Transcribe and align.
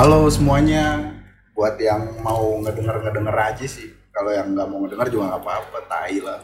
Halo 0.00 0.32
semuanya, 0.32 1.12
buat 1.52 1.76
yang 1.76 2.24
mau 2.24 2.56
ngedenger 2.64 3.04
ngedenger 3.04 3.36
aja 3.36 3.68
sih. 3.68 3.92
Kalau 4.08 4.32
yang 4.32 4.56
nggak 4.56 4.64
mau 4.64 4.80
ngedenger 4.80 5.12
juga 5.12 5.28
nggak 5.28 5.42
apa-apa, 5.44 5.78
tai 5.92 6.16
lah. 6.24 6.40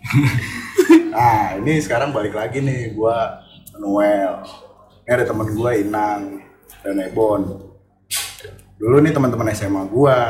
nah 1.12 1.52
ini 1.60 1.76
sekarang 1.84 2.16
balik 2.16 2.32
lagi 2.32 2.64
nih, 2.64 2.96
gua 2.96 3.44
Noel. 3.76 4.40
Ini 5.04 5.10
ada 5.12 5.28
temen 5.28 5.52
gua 5.52 5.76
Inang 5.76 6.40
dan 6.80 6.96
Ebon. 6.96 7.60
Dulu 8.80 9.04
nih 9.04 9.12
teman-teman 9.12 9.52
SMA 9.52 9.84
gua, 9.92 10.20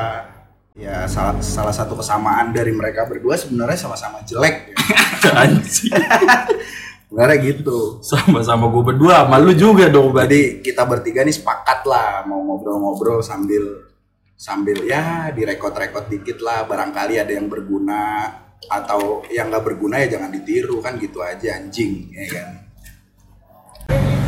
ya 0.74 1.06
salah 1.06 1.38
salah 1.38 1.70
satu 1.70 1.94
kesamaan 1.94 2.50
dari 2.50 2.74
mereka 2.74 3.06
berdua 3.06 3.38
sebenarnya 3.38 3.78
sama-sama 3.78 4.18
jelek. 4.26 4.74
Ya. 4.74 5.46
Sebenarnya 7.12 7.44
gitu. 7.44 8.00
Sama-sama 8.00 8.72
gue 8.72 8.88
berdua, 8.88 9.28
sama 9.28 9.36
lu 9.36 9.52
juga 9.52 9.84
dong, 9.92 10.16
Jadi 10.16 10.64
kita 10.64 10.88
bertiga 10.88 11.20
nih 11.20 11.36
sepakat 11.36 11.84
lah 11.84 12.24
mau 12.24 12.40
ngobrol-ngobrol 12.40 13.20
sambil 13.20 13.84
sambil 14.32 14.80
ya 14.88 15.28
direkod-rekod 15.28 16.08
dikit 16.08 16.40
lah 16.40 16.64
barangkali 16.64 17.20
ada 17.20 17.36
yang 17.36 17.52
berguna 17.52 18.32
atau 18.64 19.20
yang 19.28 19.52
nggak 19.52 19.60
berguna 19.60 20.00
ya 20.00 20.16
jangan 20.16 20.32
ditiru 20.32 20.80
kan 20.80 20.96
gitu 20.96 21.20
aja 21.20 21.60
anjing 21.60 22.08
ya 22.16 22.24
kan. 22.32 22.48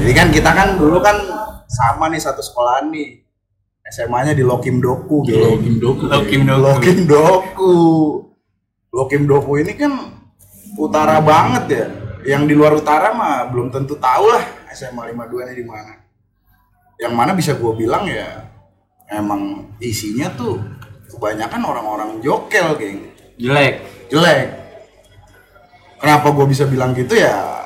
Jadi 0.05 0.13
kan 0.13 0.29
kita 0.29 0.51
kan 0.53 0.77
dulu 0.77 1.01
kan 1.01 1.17
sama 1.65 2.13
nih 2.13 2.21
satu 2.21 2.45
sekolah 2.45 2.85
nih. 2.93 3.25
SMA-nya 3.97 4.37
di 4.37 4.45
Lokim 4.45 4.85
Doku 4.85 5.25
gitu. 5.25 5.41
Lokim 5.41 5.81
Doku. 5.81 6.05
Lokim 6.05 6.43
Doku. 6.45 6.61
Lokim 6.69 6.99
Doku. 7.09 7.75
Lokim 8.93 9.23
Doku 9.25 9.53
ini 9.65 9.73
kan 9.73 9.93
utara 10.77 11.25
banget 11.25 11.65
ya. 11.73 12.04
Yang 12.25 12.43
di 12.49 12.55
luar 12.57 12.73
utara 12.73 13.13
mah 13.13 13.53
belum 13.53 13.69
tentu 13.69 14.01
tahu 14.01 14.33
lah 14.33 14.45
SMA 14.73 15.13
52 15.13 15.45
ini 15.45 15.55
di 15.61 15.65
mana. 15.69 15.93
Yang 16.97 17.13
mana 17.13 17.33
bisa 17.37 17.53
gue 17.53 17.73
bilang 17.77 18.09
ya 18.09 18.49
emang 19.13 19.69
isinya 19.77 20.33
tuh 20.33 20.57
kebanyakan 21.13 21.61
orang-orang 21.63 22.11
jokel, 22.25 22.75
geng. 22.81 23.13
Jelek. 23.37 23.85
Jelek. 24.09 24.47
Kenapa 26.01 26.27
gue 26.33 26.47
bisa 26.49 26.65
bilang 26.65 26.97
gitu 26.97 27.13
ya? 27.13 27.65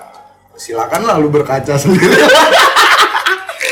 Silakan 0.59 1.07
lah 1.07 1.17
lu 1.23 1.31
berkaca 1.31 1.79
sendiri. 1.79 2.19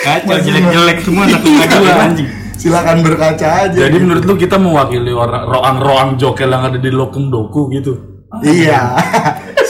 Masih 0.07 0.55
jelek-jelek 0.55 0.99
semua 1.03 1.27
satu 1.27 1.49
dua 1.51 1.95
anjing. 1.99 2.31
Silakan 2.55 3.03
berkaca 3.03 3.49
aja. 3.67 3.75
Jadi 3.75 3.91
gitu. 3.91 4.05
menurut 4.07 4.23
lu 4.23 4.35
kita 4.39 4.57
mewakili 4.57 5.11
orang 5.11 5.51
roang-roang 5.51 6.11
jokel 6.15 6.47
yang 6.47 6.63
ada 6.63 6.79
di 6.79 6.95
Lokum 6.95 7.27
Doku 7.27 7.75
gitu. 7.75 8.23
Iya. 8.43 8.95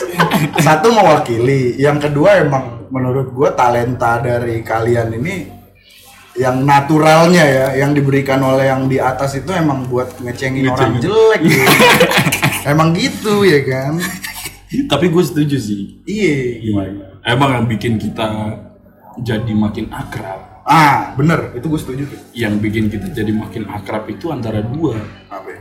Satu 0.61 0.93
mewakili, 0.93 1.77
yang 1.77 2.01
kedua 2.01 2.41
emang 2.43 2.89
menurut 2.91 3.33
gue 3.35 3.51
talenta 3.55 4.21
dari 4.23 4.63
kalian 4.63 5.11
ini 5.17 5.37
yang 6.37 6.69
naturalnya 6.69 7.45
ya, 7.45 7.67
yang 7.81 7.97
diberikan 7.97 8.39
oleh 8.45 8.69
yang 8.69 8.87
di 8.87 9.01
atas 9.01 9.41
itu 9.41 9.49
emang 9.57 9.89
buat 9.89 10.21
ngecengin 10.21 10.69
orang 10.69 11.01
Ngecengin. 11.01 11.03
jelek 11.09 11.41
gitu. 11.49 11.73
emang 12.73 12.89
gitu 12.93 13.35
ya 13.49 13.61
kan? 13.65 13.93
Tapi 14.91 15.07
gue 15.09 15.25
setuju 15.25 15.57
sih. 15.57 16.05
Iya. 16.05 16.61
Gimana? 16.61 17.03
Emang 17.25 17.51
yang 17.57 17.67
bikin 17.67 17.97
kita 17.97 18.29
jadi 19.25 19.53
makin 19.57 19.89
akrab. 19.89 20.61
Ah, 20.67 21.15
bener, 21.15 21.55
itu 21.57 21.67
gue 21.71 21.81
setuju. 21.81 22.03
Yang 22.35 22.55
bikin 22.61 22.85
kita 22.93 23.07
jadi 23.15 23.33
makin 23.33 23.65
akrab 23.71 24.05
itu 24.11 24.29
antara 24.29 24.61
dua. 24.61 24.99
Apa? 25.33 25.49
ya? 25.49 25.61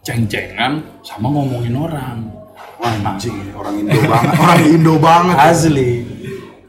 Ceng-cengan 0.00 1.04
sama 1.04 1.28
ngomongin 1.28 1.76
orang. 1.76 2.39
Wah, 2.80 2.96
anjing, 2.96 3.52
orang 3.52 3.76
Indo 3.76 4.00
banget, 4.08 4.32
orang 4.40 4.62
Indo 4.64 4.94
banget. 4.96 5.36
Asli. 5.36 5.90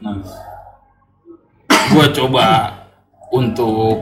Nah, 0.04 0.20
gua 1.88 2.06
coba 2.12 2.46
untuk 3.32 3.96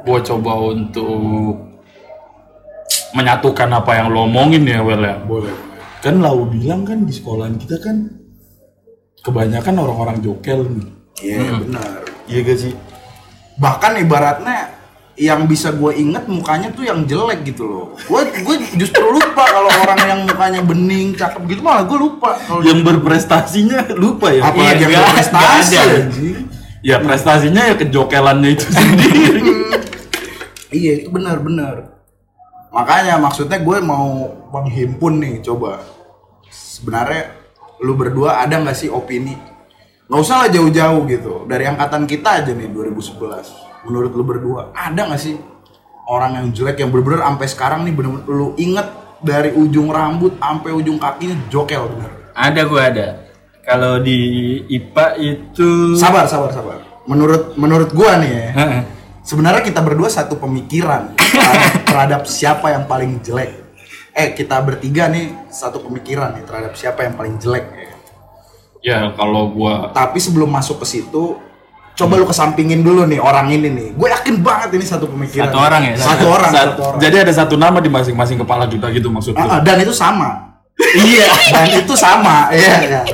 gua 0.00 0.18
coba 0.24 0.52
untuk 0.72 1.60
menyatukan 3.12 3.68
apa 3.68 4.00
yang 4.00 4.08
lo 4.08 4.24
omongin 4.24 4.64
ya, 4.64 4.80
Wel 4.80 5.04
ya. 5.04 5.20
Boleh. 5.20 5.52
Kan 6.00 6.24
lau 6.24 6.48
bilang 6.48 6.88
kan 6.88 7.04
di 7.04 7.12
sekolahan 7.12 7.60
kita 7.60 7.76
kan 7.84 8.08
kebanyakan 9.20 9.76
orang-orang 9.76 10.24
jokel 10.24 10.64
nih. 10.64 10.88
Iya, 11.20 11.60
benar. 11.60 12.00
Iya 12.24 12.40
gak 12.48 12.58
sih? 12.64 12.72
bahkan 13.60 13.92
ibaratnya 14.00 14.72
yang 15.20 15.44
bisa 15.44 15.68
gue 15.70 15.92
inget 15.94 16.24
mukanya 16.24 16.72
tuh 16.72 16.80
yang 16.80 17.04
jelek 17.04 17.44
gitu 17.44 17.62
loh 17.62 17.86
gue 17.94 18.20
gue 18.40 18.56
justru 18.74 19.04
lupa 19.04 19.44
kalau 19.44 19.68
orang 19.78 20.00
yang 20.02 20.20
mukanya 20.24 20.60
bening 20.60 21.12
cakep 21.12 21.44
gitu 21.46 21.60
malah 21.60 21.84
gue 21.84 21.98
lupa 22.00 22.40
kalau 22.40 22.64
Yang 22.64 22.80
berprestasinya 22.82 23.92
lupa 23.94 24.32
ya. 24.32 24.40
apalagi 24.42 24.80
Iya, 24.80 24.88
yang 24.88 25.04
berprestasi 25.04 25.74
ada. 25.76 25.96
anjing. 26.00 26.36
Ya 26.80 26.96
prestasinya 26.96 27.62
ya 27.62 27.74
kejokelannya 27.76 28.50
itu 28.50 28.64
sendiri. 28.66 29.40
iya 30.72 30.92
itu 30.96 31.08
benar-benar 31.08 32.00
makanya 32.70 33.18
maksudnya 33.18 33.60
gue 33.60 33.76
mau 33.78 34.24
menghimpun 34.48 35.20
nih 35.20 35.34
coba 35.42 35.84
sebenarnya 36.48 37.36
lu 37.78 37.92
berdua 37.92 38.40
ada 38.40 38.56
nggak 38.56 38.72
sih 38.74 38.88
opini 38.88 39.36
nggak 40.06 40.16
usah 40.18 40.36
lah 40.38 40.48
jauh-jauh 40.48 41.04
gitu 41.04 41.44
dari 41.44 41.66
angkatan 41.66 42.06
kita 42.06 42.40
aja 42.40 42.50
nih 42.50 42.70
2011 42.70 43.69
menurut 43.86 44.12
lu 44.12 44.24
berdua 44.24 44.72
ada 44.72 45.08
nggak 45.08 45.20
sih 45.20 45.36
orang 46.10 46.42
yang 46.42 46.46
jelek 46.50 46.76
yang 46.82 46.90
bener-bener 46.90 47.22
sampai 47.22 47.46
sekarang 47.46 47.80
nih 47.86 47.94
bener-bener 47.94 48.26
lu 48.26 48.48
inget 48.58 48.88
dari 49.20 49.52
ujung 49.52 49.88
rambut 49.88 50.36
sampai 50.40 50.70
ujung 50.72 50.96
kakinya 50.96 51.36
jokel 51.48 51.86
bener 51.86 52.10
Ada 52.30 52.62
gua 52.64 52.82
ada. 52.88 53.08
Kalau 53.60 54.00
di 54.00 54.16
IPA 54.66 55.06
itu 55.20 55.92
sabar 55.94 56.24
sabar 56.24 56.48
sabar 56.50 56.80
menurut 57.04 57.52
menurut 57.54 57.90
gua 57.92 58.16
nih 58.16 58.30
ya 58.32 58.46
Heeh. 58.56 58.82
sebenarnya 59.20 59.60
kita 59.60 59.84
berdua 59.84 60.08
satu 60.08 60.40
pemikiran 60.40 61.12
terhadap, 61.18 61.84
terhadap 61.84 62.22
siapa 62.24 62.72
yang 62.72 62.88
paling 62.88 63.20
jelek. 63.20 63.52
Eh 64.10 64.32
kita 64.32 64.58
bertiga 64.64 65.06
nih 65.06 65.30
satu 65.52 65.84
pemikiran 65.84 66.34
nih 66.34 66.44
terhadap 66.48 66.72
siapa 66.74 67.04
yang 67.06 67.14
paling 67.14 67.36
jelek. 67.38 67.66
ya. 67.70 67.94
ya 68.80 68.98
kalau 69.12 69.52
gua 69.52 69.92
Tapi 69.92 70.16
sebelum 70.18 70.48
masuk 70.48 70.80
ke 70.80 70.86
situ, 70.88 71.36
coba 72.00 72.16
lu 72.16 72.24
kesampingin 72.24 72.80
dulu 72.80 73.04
nih 73.04 73.20
orang 73.20 73.46
ini 73.48 73.68
nih. 73.68 73.88
Gue 73.92 74.08
yakin 74.08 74.40
banget 74.40 74.72
ini 74.72 74.84
satu 74.84 75.04
pemikiran. 75.04 75.52
Satu 75.52 75.58
orang 75.60 75.82
ya? 75.84 75.94
Satu 75.94 76.24
orang. 76.26 76.50
Saat- 76.50 76.68
satu 76.72 76.82
orang. 76.86 77.00
Jadi 77.00 77.16
ada 77.20 77.32
satu 77.34 77.54
nama 77.54 77.78
di 77.78 77.90
masing-masing 77.92 78.40
kepala 78.40 78.64
kita 78.64 78.88
gitu 78.88 79.12
maksud 79.12 79.32
lu. 79.32 79.40
Ah, 79.40 79.56
ah, 79.56 79.60
dan 79.60 79.76
itu 79.78 79.92
sama. 79.92 80.56
Iya. 80.80 81.28
Dan 81.52 81.68
itu 81.76 81.92
sama. 81.92 82.48
Iya 82.48 82.76
kan. 82.88 83.06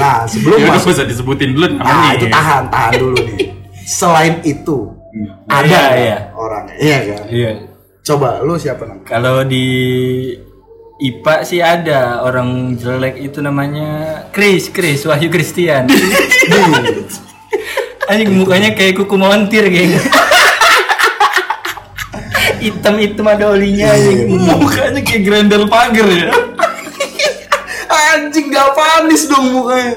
Nah 0.00 0.24
sebelum 0.24 0.56
Ya 0.58 0.72
masuk, 0.72 0.96
bisa 0.96 1.04
disebutin 1.04 1.52
dulu 1.52 1.76
nah 1.76 1.84
namanya. 1.84 2.16
itu 2.16 2.26
tahan 2.26 2.62
tahan 2.66 2.92
dulu 2.96 3.16
nih. 3.20 3.38
Selain 3.84 4.40
itu 4.40 4.88
ada 5.44 5.60
Iya, 5.60 5.76
nggak 5.76 5.92
iya. 6.00 6.18
orangnya. 6.32 6.74
Iya 6.80 6.98
kan. 7.04 7.22
Iya. 7.28 7.50
Coba 8.00 8.40
lu 8.40 8.56
siapa 8.56 8.88
namanya? 8.88 9.04
Kalau 9.04 9.44
di 9.44 9.66
IPA 11.00 11.36
sih 11.44 11.60
ada 11.60 12.20
orang 12.20 12.48
jelek 12.74 13.20
itu 13.20 13.40
namanya 13.40 13.88
Chris, 14.32 14.68
Chris 14.68 15.04
Wahyu 15.04 15.28
Christian. 15.28 15.84
Anjing 18.10 18.34
mukanya 18.34 18.74
kayak 18.74 18.98
kuku 18.98 19.14
montir, 19.14 19.70
geng. 19.70 19.94
Hitam-hitam 22.60 23.22
ada 23.22 23.54
olinya 23.54 23.94
anjing. 23.94 24.34
Mukanya 24.34 25.00
kayak 25.06 25.22
grendel 25.22 25.70
pagar 25.70 26.08
ya. 26.10 26.28
Anjing 28.10 28.50
gak 28.50 28.74
panis 28.74 29.30
dong 29.30 29.54
mukanya. 29.54 29.94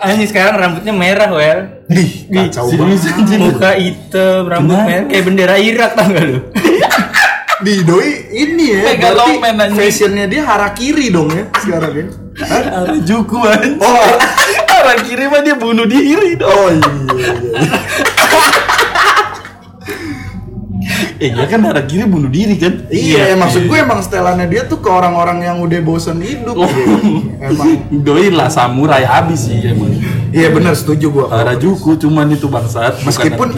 Anjing 0.00 0.28
sekarang 0.32 0.56
rambutnya 0.56 0.96
merah, 0.96 1.28
wel. 1.28 1.60
Nih, 1.92 2.24
kacau 2.32 2.72
banget. 2.72 3.12
Muka 3.36 3.76
hitam, 3.76 4.48
rambut 4.48 4.72
Kenapa? 4.72 4.88
merah 4.88 5.04
kayak 5.12 5.24
bendera 5.28 5.56
Irak 5.60 5.92
tau 5.92 6.08
gak 6.08 6.24
lu? 6.24 6.40
Di 7.62 7.78
doi 7.86 8.26
ini 8.34 8.74
ya, 8.74 8.90
Megaloman, 8.90 9.38
berarti 9.54 9.70
anjing. 9.70 9.78
fashionnya 9.78 10.26
dia 10.26 10.42
harakiri 10.42 11.14
dong 11.14 11.30
ya 11.30 11.46
sekarang 11.62 11.92
ya. 11.94 12.04
Hah? 12.42 12.62
Ada 12.82 12.98
jukuan. 13.06 13.78
Oh, 13.78 14.12
Arah 14.82 14.98
kiri 14.98 15.30
mah 15.30 15.40
dia 15.40 15.54
bunuh 15.54 15.86
diri 15.86 16.34
dong. 16.34 16.50
oh 16.50 16.70
iya, 16.74 16.90
iya, 17.14 17.32
iya. 17.54 17.78
Eh 21.22 21.30
dia 21.30 21.46
kan 21.46 21.62
arah 21.62 21.86
kiri 21.86 22.02
bunuh 22.02 22.26
diri 22.26 22.58
kan? 22.58 22.90
Iya, 22.90 23.38
maksud 23.38 23.70
gue 23.70 23.78
emang 23.78 24.02
setelannya 24.02 24.50
dia 24.50 24.66
tuh 24.66 24.82
ke 24.82 24.90
orang-orang 24.90 25.46
yang 25.46 25.62
udah 25.62 25.78
bosen 25.78 26.18
hidup. 26.18 26.58
Oh. 26.58 26.66
gitu. 26.66 27.30
Emang, 27.38 27.68
Doi 28.06 28.34
lah 28.34 28.50
samurai 28.50 29.06
habis 29.06 29.46
sih 29.46 29.62
emang. 29.62 29.94
iya 30.34 30.50
benar 30.50 30.74
setuju 30.74 31.14
gue. 31.14 31.26
Arah 31.30 31.54
juku 31.54 31.94
cuman 31.94 32.34
itu 32.34 32.50
bangsat. 32.50 33.06
Meskipun 33.06 33.54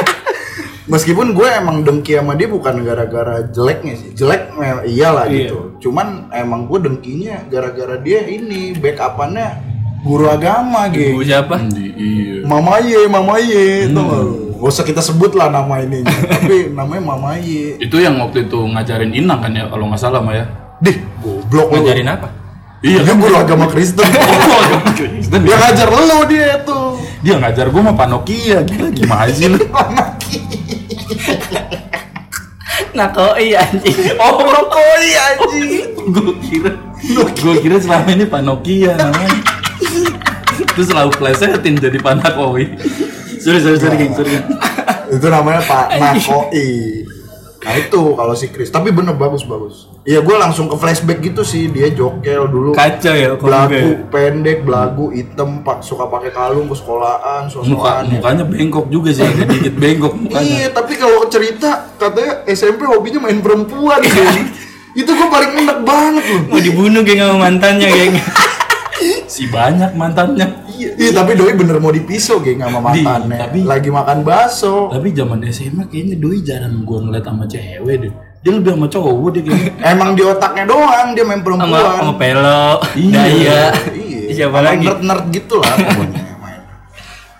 meskipun 0.92 1.36
gue 1.36 1.48
emang 1.52 1.84
dengki 1.84 2.16
sama 2.16 2.32
dia 2.32 2.48
bukan 2.48 2.80
gara-gara 2.80 3.44
jeleknya 3.52 3.94
sih. 4.00 4.10
Jelek 4.16 4.56
iyalah 4.88 5.28
Iya. 5.28 5.52
gitu. 5.52 5.58
Cuman 5.84 6.32
emang 6.32 6.64
gue 6.64 6.80
dengkinya 6.80 7.44
gara-gara 7.52 8.00
dia 8.00 8.24
ini 8.24 8.72
backupannya 8.72 9.69
guru 10.00 10.26
agama 10.26 10.88
gitu. 10.88 11.16
Ibu 11.16 11.22
siapa? 11.22 11.56
Iya. 11.72 12.44
Mamaye, 12.44 13.00
Mamaye, 13.06 13.88
tau 13.92 14.04
gak 14.08 14.20
lu? 14.24 14.32
Gak 14.60 14.70
usah 14.76 14.84
kita 14.84 15.00
sebut 15.00 15.32
lah 15.32 15.48
nama 15.48 15.80
ininya, 15.80 16.12
tapi 16.32 16.68
namanya 16.72 17.02
Mamaye. 17.16 17.80
Itu 17.80 17.96
yang 17.96 18.20
waktu 18.20 18.48
itu 18.48 18.60
ngajarin 18.60 19.12
Inang 19.12 19.40
kan 19.40 19.52
ya 19.52 19.68
kalau 19.68 19.88
nggak 19.88 20.00
salah 20.00 20.20
mah 20.20 20.36
ya. 20.36 20.44
Dih, 20.80 20.96
goblok 21.20 21.68
lu. 21.72 21.84
Ngajarin 21.84 22.08
apa? 22.08 22.28
Iya 22.80 23.04
Dia 23.04 23.12
guru 23.12 23.36
agama 23.36 23.68
Kristen. 23.68 24.08
Kristen 24.96 25.40
dia 25.44 25.56
ngajar 25.56 25.88
lu 25.92 26.18
dia 26.24 26.56
tuh. 26.64 26.96
dia 27.20 27.36
ngajar 27.36 27.68
gua 27.68 27.92
mah 27.92 27.96
panokia 27.96 28.64
gila 28.64 28.88
gimana 28.88 29.28
sih 29.36 29.52
lu 29.52 29.60
Nakoi 32.90 33.52
anjing. 33.54 34.16
Oh, 34.16 34.40
Rokoi 34.40 35.10
anjing. 35.14 35.92
gue 36.10 36.32
kira 36.42 36.72
gue 37.36 37.54
kira 37.60 37.76
selama 37.78 38.08
ini 38.10 38.24
Pak 38.26 38.40
Nokia 38.42 38.96
namanya 38.96 39.30
terus 40.74 40.88
selalu 40.90 41.10
plesetin 41.18 41.74
jadi 41.78 41.98
Pak 41.98 42.14
Nakoi 42.22 42.64
sorry 43.40 43.58
sorry 43.64 43.78
sorry 43.80 43.96
geng 43.96 44.12
sorry. 44.12 44.36
Itu 45.10 45.26
namanya 45.26 45.64
Pak 45.64 45.86
Nakoi. 45.98 46.68
Nah 47.60 47.76
itu 47.76 48.16
kalau 48.16 48.32
si 48.32 48.48
Chris, 48.48 48.72
tapi 48.72 48.88
bener 48.88 49.20
bagus 49.20 49.44
bagus. 49.44 49.84
Iya 50.08 50.24
gue 50.24 50.32
langsung 50.32 50.64
ke 50.64 50.80
flashback 50.80 51.20
gitu 51.20 51.44
sih 51.44 51.68
dia 51.68 51.92
jokel 51.92 52.48
dulu. 52.48 52.72
Kacau 52.72 53.12
ya 53.12 53.36
belagu 53.36 54.08
pendek, 54.08 54.64
belagu 54.64 55.12
hitam, 55.12 55.60
pak 55.60 55.84
suka 55.84 56.08
pakai 56.08 56.32
kalung 56.32 56.72
ke 56.72 56.76
sekolahan, 56.80 57.52
Muka, 57.68 58.00
ya. 58.00 58.16
mukanya 58.16 58.44
bengkok 58.48 58.88
juga 58.88 59.12
sih 59.12 59.28
agak 59.28 59.44
dikit 59.52 59.74
bengkok 59.76 60.14
mukanya 60.16 60.48
Iya, 60.48 60.66
tapi 60.72 60.96
kalau 60.96 61.28
cerita 61.28 61.84
katanya 62.00 62.48
SMP 62.48 62.88
hobinya 62.88 63.28
main 63.28 63.44
perempuan 63.44 64.00
geng. 64.08 64.48
itu 65.00 65.10
gue 65.12 65.28
paling 65.28 65.52
enak 65.60 65.78
banget 65.84 66.24
loh. 66.32 66.42
Mau 66.48 66.60
dibunuh 66.64 67.04
geng 67.04 67.20
sama 67.20 67.36
mantannya 67.44 67.88
geng. 67.92 68.14
si 69.26 69.46
banyak 69.46 69.92
mantannya 69.92 70.46
Iya, 70.70 70.96
iya, 70.96 71.10
tapi 71.12 71.34
doi 71.34 71.52
bener 71.52 71.76
mau 71.76 71.88
dipisau 71.88 72.40
geng 72.40 72.58
sama 72.58 72.90
Di, 72.90 73.04
mantannya. 73.04 73.36
tapi- 73.38 73.62
Lagi 73.62 73.88
makan 73.88 74.18
bakso. 74.20 74.88
tapi 74.88 75.10
zaman 75.10 75.44
SMA 75.46 75.84
kayaknya 75.86 76.16
doi 76.16 76.38
jarang 76.40 76.80
gue 76.80 76.98
ngeliat 76.98 77.22
sama 77.22 77.44
cewek 77.44 77.96
deh 77.98 78.12
dia 78.38 78.50
lebih 78.50 78.72
sama 78.72 78.86
cowok 78.86 79.28
dia 79.30 79.42
kayaknya 79.44 79.72
Emang 79.92 80.10
di 80.10 80.22
otaknya 80.22 80.64
doang 80.64 81.08
dia 81.12 81.22
main 81.22 81.40
perempuan. 81.40 81.68
Sama 81.68 82.00
sama 82.00 82.14
Pelo, 82.14 82.64
Iya. 82.94 83.12
Daya. 83.12 83.60
Iya. 83.92 84.20
Siapa 84.32 84.56
Sama 84.56 84.66
lagi? 84.66 84.84
Nerd-nerd 84.86 85.24
gitu 85.30 85.54
lah 85.56 85.74
pokoknya 85.84 86.20
main. 86.38 86.60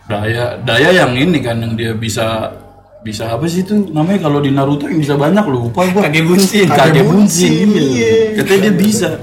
daya 0.06 0.44
daya 0.58 0.88
yang 0.92 1.12
ini 1.14 1.38
kan 1.38 1.56
yang 1.56 1.72
dia 1.72 1.94
bisa 1.94 2.50
bisa 3.00 3.30
apa 3.30 3.46
sih 3.46 3.62
itu 3.62 3.88
namanya 3.88 4.20
kalau 4.22 4.38
di 4.38 4.50
Naruto 4.50 4.84
yang 4.84 4.98
bisa 4.98 5.14
banyak 5.14 5.40
lupa 5.42 5.88
gua 5.88 6.04
Kage 6.04 6.20
bunsin. 6.20 6.68
Kage 6.68 7.00
bunsin, 7.00 7.64
bunsin, 7.64 7.68
iya. 7.72 8.12
Katanya 8.36 8.60
dia 8.60 8.74
bisa. 8.76 9.08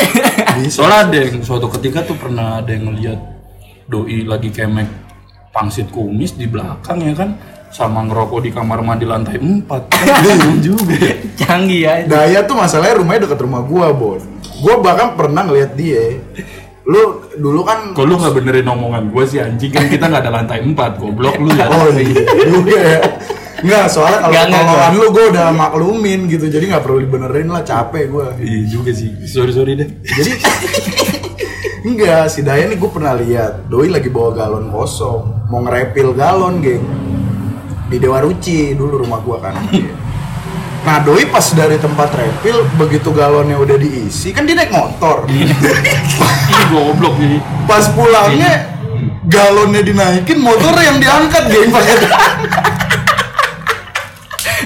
Bisa. 0.62 0.84
Soalnya 0.84 1.00
ada 1.10 1.18
yang 1.18 1.38
suatu 1.46 1.68
ketika 1.78 2.06
tuh 2.06 2.18
pernah 2.18 2.62
ada 2.62 2.72
yang 2.74 2.90
ngeliat 2.94 3.20
doi 3.88 4.28
lagi 4.28 4.52
kemek 4.52 4.90
pangsit 5.56 5.90
kumis 5.90 6.36
di 6.36 6.46
belakang 6.46 7.02
ya 7.02 7.14
kan 7.16 7.34
sama 7.72 8.04
ngerokok 8.08 8.40
di 8.48 8.52
kamar 8.52 8.80
mandi 8.80 9.04
lantai 9.04 9.40
4 9.40 9.68
kan 9.68 10.08
bingung 10.24 10.60
juga 10.64 10.96
Canggih 11.38 11.82
ya. 11.84 11.94
Daya 12.08 12.40
tuh 12.48 12.56
masalahnya 12.58 13.00
rumahnya 13.00 13.28
dekat 13.28 13.40
rumah 13.44 13.62
gua, 13.64 13.92
Bon. 13.94 14.20
Gua 14.64 14.76
bahkan 14.82 15.14
pernah 15.14 15.46
ngeliat 15.46 15.76
dia. 15.76 16.18
Lu 16.88 17.28
dulu 17.36 17.68
kan 17.68 17.92
kalau 17.92 18.16
lu 18.16 18.24
nggak 18.24 18.34
benerin 18.40 18.68
omongan 18.72 19.12
gue 19.12 19.24
sih 19.28 19.44
anjing 19.44 19.72
kan 19.76 19.92
kita 19.92 20.08
nggak 20.08 20.24
ada 20.24 20.32
lantai 20.32 20.64
4 20.64 20.74
goblok 20.96 21.36
lu 21.36 21.52
ya 21.52 21.68
Oh 21.68 21.92
iya 21.92 22.24
juga 22.48 22.80
ya. 22.80 23.00
Enggak, 23.58 23.86
soalnya 23.90 24.20
kalau 24.22 24.34
ketolongan 24.38 24.94
lu 24.94 25.08
gua 25.10 25.26
udah 25.34 25.48
maklumin 25.50 26.20
gitu. 26.30 26.46
Jadi 26.46 26.70
nggak 26.70 26.84
perlu 26.86 27.00
dibenerin 27.02 27.50
lah, 27.50 27.64
capek 27.66 28.06
gua. 28.10 28.28
iya 28.38 28.62
juga 28.70 28.94
sih 28.94 29.10
sorry 29.26 29.52
sorry 29.54 29.74
deh 29.74 29.90
Jadi 30.06 30.32
enggak, 31.88 32.30
si 32.30 32.46
Daya 32.46 32.68
nih 32.70 32.78
gue 32.78 32.92
pernah 32.92 33.16
lihat 33.16 33.72
Doi 33.72 33.88
lagi 33.88 34.12
bawa 34.12 34.36
galon 34.36 34.70
kosong, 34.70 35.50
mau 35.50 35.64
ngerepil 35.66 36.14
galon, 36.14 36.62
geng. 36.62 36.84
Di 37.88 37.98
Dewa 37.98 38.20
Ruci 38.20 38.76
dulu 38.76 39.08
rumah 39.08 39.20
gua 39.24 39.38
kan. 39.40 39.56
Nah, 40.88 41.04
Doi 41.04 41.28
pas 41.28 41.44
dari 41.52 41.76
tempat 41.76 42.16
refill, 42.16 42.64
begitu 42.80 43.12
galonnya 43.12 43.60
udah 43.60 43.76
diisi, 43.76 44.32
kan 44.32 44.48
dia 44.48 44.56
naik 44.56 44.72
motor. 44.72 45.28
ini 45.28 45.52
goblok 46.72 47.20
nih 47.20 47.44
Pas 47.68 47.92
pulangnya 47.92 48.78
galonnya 49.28 49.84
dinaikin, 49.84 50.40
motornya 50.40 50.84
yang 50.96 51.00
diangkat, 51.04 51.44
geng 51.52 51.72
pakai. 51.76 51.96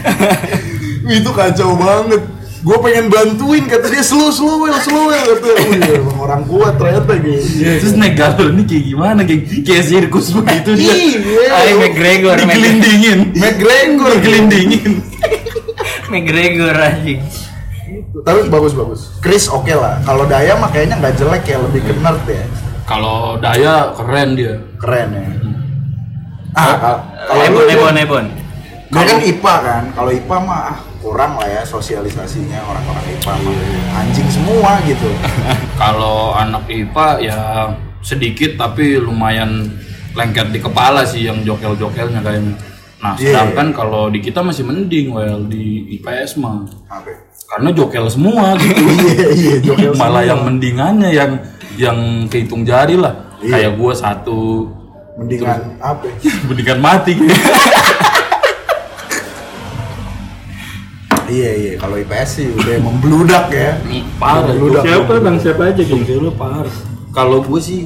Itu 1.17 1.29
kacau 1.31 1.73
banget. 1.73 2.21
Gue 2.61 2.77
pengen 2.77 3.09
bantuin, 3.09 3.65
kata 3.65 3.89
dia 3.89 4.01
slow 4.01 4.29
slow 4.29 4.61
well 4.61 4.77
slow 4.77 5.09
well 5.09 5.25
kata. 5.33 5.49
Emang 5.91 6.17
orang 6.19 6.43
kuat 6.45 6.77
ternyata 6.77 7.17
geng. 7.17 7.41
terus 7.81 7.93
naik 7.95 8.13
galon 8.13 8.53
ini 8.53 8.63
kayak 8.63 8.83
gimana 8.85 9.19
kayak 9.23 9.41
kayak 9.61 9.81
sirkus 9.83 10.29
begitu 10.29 10.69
dia 10.75 10.93
Iya. 10.93 11.17
McGregor, 11.73 11.81
McGregor. 11.81 12.35
digelindingin 12.37 13.19
McGregor 13.33 14.11
digelindingin 14.15 14.91
McGregor 16.07 16.75
anjing. 16.85 17.19
Tapi 18.21 18.39
bagus 18.47 18.73
bagus. 18.73 19.01
Chris 19.19 19.49
oke 19.49 19.71
lah. 19.71 19.97
Kalau 20.01 20.23
Daya 20.25 20.53
mah 20.53 20.69
kayaknya 20.69 20.95
nggak 20.97 21.17
jelek 21.17 21.43
ya, 21.43 21.57
lebih 21.59 21.81
ke 21.81 21.93
nerd 21.97 22.21
ya. 22.25 22.45
kalau 22.83 23.35
Daya 23.37 23.89
keren 23.95 24.35
dia 24.35 24.53
Keren 24.77 25.09
ya. 25.11 25.23
Ah, 26.51 26.75
kal- 26.75 27.01
kalau 27.25 27.41
Ebon, 27.41 27.65
Ebon, 27.65 27.95
Ebon. 27.97 28.25
Dia 28.91 29.03
kan 29.07 29.19
IPA 29.23 29.55
kan. 29.63 29.83
Kalau 29.95 30.11
IPA 30.11 30.37
mah 30.43 30.59
ah, 30.67 30.77
kurang 30.99 31.39
lah 31.39 31.47
ya 31.47 31.63
sosialisasinya 31.63 32.59
orang-orang 32.67 33.05
IPA 33.15 33.33
mah 33.39 33.55
anjing 33.97 34.27
semua 34.27 34.71
gitu. 34.83 35.09
Kalau 35.81 36.35
anak 36.35 36.67
IPA 36.67 37.07
ya 37.23 37.39
sedikit 38.03 38.59
tapi 38.59 38.99
lumayan 38.99 39.71
lengket 40.11 40.51
di 40.51 40.59
kepala 40.59 41.07
sih 41.07 41.23
yang 41.23 41.39
jokel-jokelnya 41.41 42.19
kayaknya. 42.19 42.55
Nah, 43.01 43.17
Iya. 43.17 43.33
sedangkan 43.33 43.73
kalau 43.73 44.13
di 44.13 44.21
kita 44.21 44.45
masih 44.45 44.61
mending 44.61 45.09
well 45.09 45.41
di 45.41 45.89
IPS 45.97 46.37
mah. 46.37 46.61
Ya? 47.01 47.17
Karena 47.49 47.69
jokel 47.73 48.05
semua 48.11 48.53
gitu. 48.59 48.77
Iya 49.09 49.27
iya 49.33 49.55
jokel 49.57 49.91
Malah 50.01 50.21
semua. 50.21 50.29
yang 50.29 50.39
mendingannya 50.45 51.09
yang 51.09 51.31
yang 51.79 51.97
kehitung 52.29 52.61
jari 52.61 52.99
lah. 52.99 53.15
Iya. 53.41 53.57
Kayak 53.57 53.71
gua 53.79 53.93
satu 53.97 54.69
mendingan 55.17 55.79
apa? 55.81 56.05
mendingan 56.45 56.77
mati 56.77 57.17
gitu. 57.17 57.33
Iya 61.31 61.51
iya 61.55 61.73
kalau 61.79 61.95
IPS 61.95 62.29
sih 62.35 62.47
udah 62.51 62.75
membludak 62.87 63.45
ya. 63.49 63.79
parah. 64.19 64.51
Membludak. 64.51 64.83
Siapa 64.83 65.13
bang? 65.17 65.35
Siapa 65.39 65.61
aja 65.65 65.81
geng? 65.81 66.03
Jokelnya 66.03 66.33
parah. 66.35 66.75
Kalau 67.09 67.39
gue 67.39 67.59
sih 67.59 67.81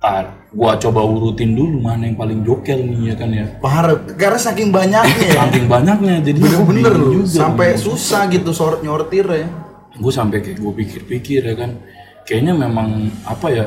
Tar, 0.00 0.48
gua 0.48 0.80
coba 0.80 1.04
urutin 1.04 1.52
dulu 1.52 1.76
mana 1.76 2.08
yang 2.08 2.16
paling 2.16 2.40
jokel 2.40 2.80
nih 2.80 3.12
ya 3.12 3.14
kan 3.14 3.28
ya. 3.30 3.44
Parah, 3.60 4.00
karena 4.16 4.40
saking 4.40 4.72
banyaknya 4.72 5.12
ya. 5.28 5.44
Saking 5.44 5.68
banyaknya 5.68 6.14
jadi 6.24 6.40
Bener-bener 6.40 6.92
loh, 6.96 7.12
juga. 7.20 7.36
sampai 7.44 7.76
susah 7.76 8.24
gitu 8.26 8.48
sort 8.50 8.80
nyortir 8.80 9.28
ya. 9.28 9.46
gue 9.92 10.08
sampai 10.08 10.40
kayak 10.40 10.56
gue 10.56 10.72
pikir-pikir 10.72 11.44
ya 11.44 11.52
kan 11.52 11.76
kayaknya 12.24 12.56
memang 12.56 12.88
apa 13.20 13.46
ya 13.52 13.66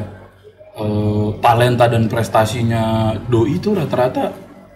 eh, 0.73 1.27
talenta 1.37 1.85
dan 1.85 2.09
prestasinya 2.09 3.13
doi 3.29 3.61
itu 3.61 3.69
rata-rata 3.69 4.33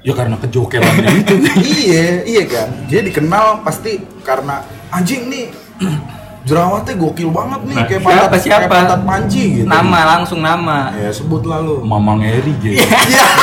ya 0.07 0.13
karena 0.15 0.39
kejokelannya 0.39 1.09
itu 1.19 1.33
iya, 1.83 2.23
iya 2.23 2.43
kan. 2.47 2.67
Dia 2.87 3.03
dikenal 3.03 3.59
pasti 3.61 3.99
karena 4.23 4.63
anjing 4.87 5.27
nih 5.27 5.51
jerawatnya 6.47 6.95
gokil 6.95 7.27
banget 7.27 7.59
nih 7.67 7.75
Nah, 7.75 7.85
kayak 7.85 7.99
siapa, 7.99 8.07
pantat 8.23 8.39
siapa? 8.39 8.55
kayak 8.57 8.71
pantat 8.71 9.01
panci 9.03 9.41
gitu. 9.53 9.67
Nama 9.67 9.99
langsung 10.07 10.39
nama. 10.39 10.95
Ya 10.95 11.11
sebut 11.11 11.43
lalu. 11.43 11.83
mamang 11.83 12.23
Eri 12.23 12.55
gitu 12.57 12.79
Iya. 12.79 13.25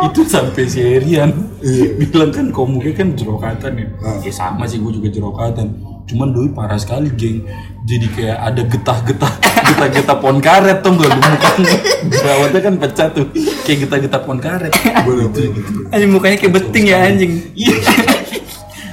itu 0.00 0.20
sampai 0.24 0.64
si 0.64 0.80
Erian 0.80 1.30
Iya. 1.60 1.86
bilang 2.00 2.30
kan 2.30 2.46
komuknya 2.50 2.92
kan 2.96 3.08
jerokatan 3.12 3.72
ya 3.76 3.86
Ah. 4.00 4.18
ya 4.18 4.32
sama 4.32 4.64
sih 4.64 4.78
gue 4.78 4.92
juga 4.92 5.08
jerokatan 5.08 5.68
cuman 6.08 6.32
doi 6.32 6.48
parah 6.50 6.80
sekali 6.80 7.12
geng 7.12 7.44
jadi 7.84 8.06
kayak 8.08 8.38
ada 8.40 8.62
getah-getah 8.64 9.32
getah-getah 9.68 10.16
pohon 10.16 10.40
karet 10.40 10.80
tuh 10.80 10.96
gak 10.96 11.08
lu 11.12 11.20
mukanya 11.20 11.76
jerawatnya 12.08 12.60
kan 12.64 12.74
pecah 12.80 13.08
tuh 13.12 13.26
kayak 13.68 13.78
getah-getah 13.84 14.20
pohon 14.24 14.40
karet 14.40 14.72
gitu 14.72 15.40
gitu 15.52 15.78
Anjing 15.88 16.12
mukanya 16.12 16.36
kayak 16.36 16.54
beting 16.60 16.84
ya 16.84 16.98
anjing. 17.08 17.32
Iya. 17.56 17.76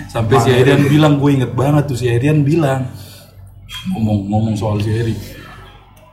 Sampai 0.08 0.40
si 0.40 0.48
Erian 0.48 0.88
bilang, 0.88 1.20
gue 1.20 1.30
inget 1.36 1.52
banget 1.52 1.92
tuh 1.92 1.98
si 2.00 2.08
Erian 2.08 2.40
bilang 2.48 2.88
ngomong 3.92 4.32
ngomong 4.32 4.56
soal 4.56 4.80
si 4.80 4.96
Eri. 4.96 5.16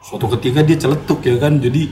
Suatu 0.03 0.27
ketika 0.37 0.61
dia 0.67 0.75
celetuk 0.75 1.23
ya 1.23 1.39
kan, 1.39 1.63
jadi 1.63 1.87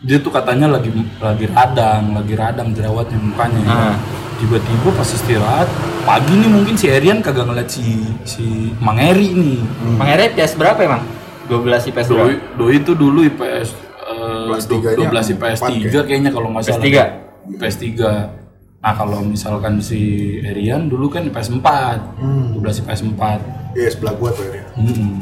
dia 0.00 0.16
tuh 0.24 0.32
katanya 0.32 0.80
lagi 0.80 0.88
lagi 1.20 1.44
radang, 1.52 2.16
lagi 2.16 2.34
radang 2.34 2.72
jerawatnya 2.72 3.18
mukanya. 3.20 3.60
ya. 3.60 3.70
Ah. 3.70 3.94
Tiba-tiba 4.40 4.88
pas 4.96 5.04
istirahat 5.04 5.68
pagi 6.08 6.32
nih 6.32 6.48
mungkin 6.48 6.72
si 6.72 6.88
Erian 6.88 7.20
kagak 7.20 7.44
ngeliat 7.44 7.68
si 7.68 8.00
si 8.24 8.72
Mang 8.80 8.96
Eri 8.96 9.36
nih. 9.36 9.60
Bang 10.00 10.08
Ere 10.08 10.32
IPS 10.32 10.56
berapa 10.56 10.80
emang? 10.80 11.04
12 11.44 11.92
IPS 11.92 12.06
Doi, 12.08 12.16
berapa? 12.16 12.56
doi 12.56 12.72
itu 12.80 12.92
dulu 12.96 13.20
IPS 13.26 13.68
eh, 14.00 14.54
tiganya 14.64 15.12
12 15.12 15.34
IPS 15.36 15.58
empat 15.60 15.72
3 15.92 16.08
kayaknya 16.08 16.30
kalau 16.32 16.48
nggak 16.56 16.64
salah. 16.64 16.80
IPS 16.80 16.86
tiga? 16.88 17.04
IPS 17.52 17.76
3. 18.00 18.80
Nah, 18.80 18.92
kalau 18.96 19.20
misalkan 19.20 19.76
si 19.84 20.00
Erian 20.40 20.88
dulu 20.88 21.12
kan 21.12 21.20
IPS 21.28 21.60
4. 21.60 22.56
12 22.56 22.80
IPS 22.80 23.00
4. 23.12 23.76
Iya 23.76 23.88
sebelah 23.92 24.14
gua 24.16 24.32
tuh 24.32 24.48
ya. 24.48 24.64
Hmm. 24.72 25.20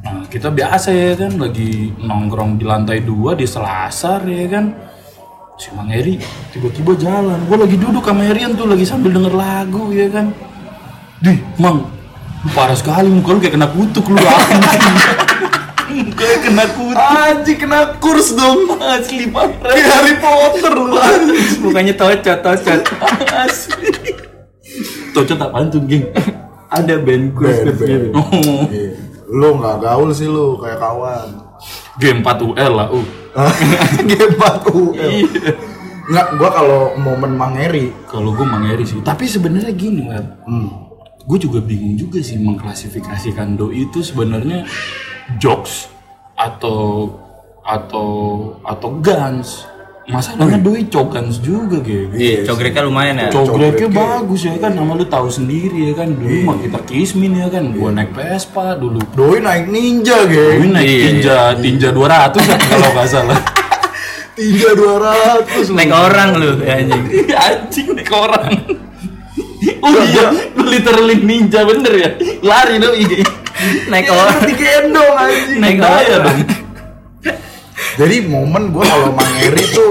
Nah, 0.00 0.26
kita 0.26 0.50
biasa 0.50 0.90
ya 0.90 1.14
kan 1.14 1.38
lagi 1.38 1.94
nongkrong 2.02 2.58
di 2.58 2.66
lantai 2.66 2.98
2 3.06 3.38
di 3.38 3.46
Selasar 3.46 4.26
ya 4.26 4.46
kan. 4.50 4.89
Si 5.60 5.68
Mang 5.76 5.92
Eri 5.92 6.16
tiba-tiba 6.56 6.96
jalan. 6.96 7.36
Gua 7.44 7.68
lagi 7.68 7.76
duduk 7.76 8.00
sama 8.00 8.24
Erian 8.24 8.56
tuh 8.56 8.64
lagi 8.64 8.88
sambil 8.88 9.12
denger 9.12 9.36
lagu 9.36 9.92
ya 9.92 10.08
kan. 10.08 10.32
Dih, 11.20 11.36
Mang, 11.60 11.84
lu 12.40 12.48
parah 12.56 12.72
sekali 12.72 13.12
muka 13.12 13.36
lu 13.36 13.44
kayak 13.44 13.60
kena 13.60 13.68
kutuk 13.68 14.08
lu 14.08 14.16
anjing. 14.24 14.96
Mukanya 16.00 16.36
kena 16.40 16.64
kutu. 16.64 16.96
Anjing 16.96 17.58
kena 17.60 17.80
kurs 18.00 18.32
dong. 18.32 18.72
Asli 18.80 19.28
parah. 19.28 19.52
Kayak 19.60 19.86
Harry 19.92 20.14
Potter 20.16 20.72
lu 20.72 20.96
anjing. 20.96 21.60
Bukannya 21.60 21.92
tocot, 21.92 22.40
tocot. 22.40 22.80
Asli. 23.28 24.16
Tocot 25.12 25.38
apaan 25.44 25.68
tuh, 25.68 25.84
geng? 25.84 26.08
Ada 26.72 27.04
band 27.04 27.36
kurs 27.36 27.60
Band, 27.68 27.76
gitu. 27.84 28.16
Oh. 28.16 28.64
Iya. 28.72 28.96
Lu 29.28 29.60
nggak 29.60 29.76
gaul 29.84 30.08
sih 30.16 30.24
lu 30.24 30.56
kayak 30.56 30.80
kawan. 30.80 31.36
Game 32.00 32.24
4 32.24 32.48
UL 32.48 32.72
lah, 32.72 32.88
uh. 32.88 33.19
4 34.38 34.74
UL. 34.74 34.94
Iya. 34.96 35.52
Enggak, 36.10 36.26
gua 36.42 36.50
kalau 36.50 36.82
momen 36.98 37.38
Mangeri. 37.38 37.94
Kalau 38.10 38.34
gue 38.34 38.42
mangeri 38.42 38.82
sih. 38.82 38.98
Tapi 38.98 39.30
sebenarnya 39.30 39.70
gini, 39.70 40.10
Web. 40.10 40.26
Hmm. 40.42 40.90
Gue 41.22 41.38
juga 41.38 41.62
bingung 41.62 41.94
juga 41.94 42.18
sih 42.18 42.40
mengklasifikasikan 42.42 43.54
doi 43.54 43.86
itu 43.86 44.02
sebenarnya 44.02 44.66
jokes 45.38 45.86
atau 46.34 47.14
atau 47.62 48.08
atau 48.66 48.88
guns. 48.98 49.68
Masalahnya 50.10 50.58
doi 50.58 50.82
cogans 50.84 51.38
juga 51.38 51.78
gitu. 51.80 52.10
Iya. 52.12 52.42
Cogreknya 52.44 52.82
lumayan 52.82 53.16
ya. 53.16 53.28
Cogreknya 53.28 53.86
Cogreknya. 53.86 54.18
bagus 54.18 54.40
ya 54.42 54.54
kan, 54.56 54.72
nama 54.72 54.92
lu 54.92 55.04
tahu 55.04 55.28
sendiri 55.28 55.78
ya 55.86 55.94
kan. 55.94 56.08
Dulu 56.10 56.28
Iya. 56.28 56.44
mah 56.44 56.56
kita 56.58 56.78
kismin 56.84 57.32
ya 57.34 57.46
kan, 57.46 57.64
gua 57.70 57.90
naik 57.90 58.10
Vespa 58.10 58.74
dulu. 58.74 58.98
Doi 59.12 59.38
naik 59.38 59.66
ninja, 59.66 60.16
Gue 60.24 60.58
geng. 60.58 60.70
naik 60.70 60.84
Iya, 60.84 61.02
tinja, 61.04 61.36
tinja 61.56 61.88
200 61.90 62.42
ya, 62.42 62.56
kalau 62.58 62.88
nggak 62.90 63.06
salah. 63.06 63.38
Ninja 64.32 64.70
200 64.72 65.64
lu. 65.66 65.74
Naik 65.74 65.92
orang 65.92 66.30
lu 66.34 66.50
ya 66.60 66.74
anjing. 66.76 67.02
Anjing 67.46 67.86
naik 67.92 68.10
orang. 68.10 68.52
Oh 69.80 69.92
iya, 69.92 70.32
literally 70.56 71.20
ninja 71.20 71.64
bener 71.64 71.92
ya? 71.92 72.10
Lari 72.40 72.76
dong 72.76 72.96
iya. 72.96 73.20
Naik 73.88 74.08
Iya, 74.08 74.12
orang. 74.14 74.38
digendong 74.42 75.12
anjing. 75.14 75.58
Naik 75.60 75.78
orang. 75.80 76.38
Jadi 78.00 78.16
momen 78.24 78.72
gua 78.72 78.80
kalau 78.82 79.12
Mangeri 79.12 79.64
tuh 79.68 79.90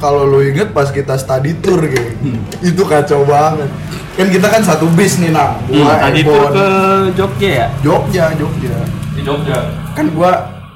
kalau 0.00 0.24
lu 0.24 0.40
inget 0.42 0.72
pas 0.72 0.88
kita 0.88 1.12
study 1.14 1.60
tour 1.60 1.84
geng. 1.84 2.16
Itu 2.58 2.88
kacau 2.88 3.20
banget. 3.22 3.68
Kan 4.10 4.26
kita 4.26 4.48
kan 4.48 4.62
satu 4.62 4.88
bis 4.88 5.20
nih, 5.20 5.28
Nang. 5.28 5.60
Gua 5.66 5.92
Hmm, 5.92 6.00
Tadi 6.00 6.20
Ebon. 6.20 6.48
ke 6.50 6.66
Jogja 7.14 7.48
ya? 7.50 7.66
Jogja, 7.80 8.24
Jogja. 8.34 8.76
Di 9.12 9.20
Jogja. 9.20 9.58
Kan 9.92 10.08
gua 10.10 10.32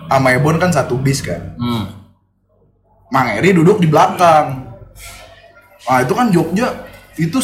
sama 0.07 0.29
Ebon 0.31 0.61
kan 0.61 0.69
satu 0.69 0.95
bis 0.97 1.25
kan. 1.25 1.57
Hmm. 1.57 1.89
Mang 3.09 3.33
Eri 3.33 3.51
duduk 3.51 3.81
di 3.81 3.89
belakang. 3.89 4.69
Nah 5.85 5.99
itu 6.01 6.13
kan 6.13 6.29
Jogja 6.29 6.69
itu 7.17 7.39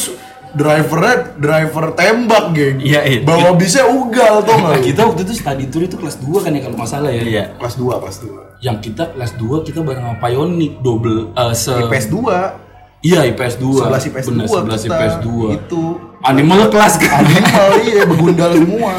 drivernya 0.51 1.33
driver 1.33 1.95
tembak 1.95 2.51
geng. 2.51 2.77
Iya, 2.77 3.01
iya. 3.03 3.19
Bawa 3.23 3.55
bisnya 3.55 3.87
ugal 3.87 4.43
tuh 4.43 4.53
Nah, 4.53 4.75
nggak? 4.75 4.83
kita 4.83 5.01
waktu 5.01 5.21
itu 5.23 5.33
study 5.33 5.65
tour 5.65 5.81
itu 5.81 5.95
kelas 5.95 6.19
2 6.19 6.43
kan 6.43 6.51
ya 6.51 6.61
kalau 6.61 6.75
nggak 6.75 6.91
salah 6.91 7.09
ya. 7.09 7.23
Iya. 7.23 7.43
Kelas 7.55 7.75
2, 7.75 7.97
kelas 7.97 8.17
2. 8.21 8.50
Yang 8.61 8.93
kita 8.93 9.17
kelas 9.17 9.41
2 9.41 9.65
kita 9.65 9.81
bareng 9.81 10.05
sama 10.05 10.21
Pionik 10.21 10.85
double 10.85 11.33
eh 11.33 11.53
se 11.57 11.73
IPS 11.73 12.13
2. 12.13 13.01
Iya, 13.01 13.25
IPS 13.33 13.57
2. 13.57 13.89
11 13.89 14.13
IPS 14.13 14.25
Bener, 14.29 14.45
2 14.45 14.69
11 14.69 14.85
kita. 14.85 15.01
IPS 15.01 15.15
2. 15.25 15.57
Itu. 15.57 15.97
Animal 16.21 16.69
kelas 16.69 17.01
kan. 17.01 17.25
Animal 17.25 17.69
iya 17.81 18.05
begundal 18.05 18.53
semua. 18.61 18.93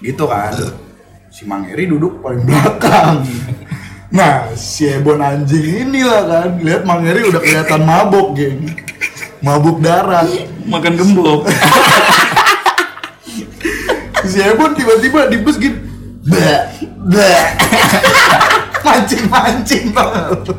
gitu 0.00 0.24
kan. 0.24 0.56
Si 1.28 1.44
Mang 1.44 1.68
Eri 1.68 1.84
duduk 1.84 2.24
paling 2.24 2.48
belakang. 2.48 3.20
Nah, 4.08 4.48
si 4.56 4.88
Ebon 4.88 5.20
anjing 5.20 5.92
inilah 5.92 6.24
kan. 6.24 6.48
Lihat 6.64 6.88
Mang 6.88 7.04
Eri 7.04 7.28
udah 7.28 7.40
kelihatan 7.44 7.84
mabok, 7.84 8.32
geng. 8.32 8.64
Mabuk 9.44 9.84
darat. 9.84 10.32
Makan 10.64 10.96
gembok. 10.96 11.52
si 14.32 14.40
Ebon 14.40 14.72
tiba-tiba 14.72 15.28
di 15.28 15.36
bus 15.36 15.60
gitu 15.60 15.91
mancing 18.82 19.26
mancing 19.26 19.90
banget 19.90 20.54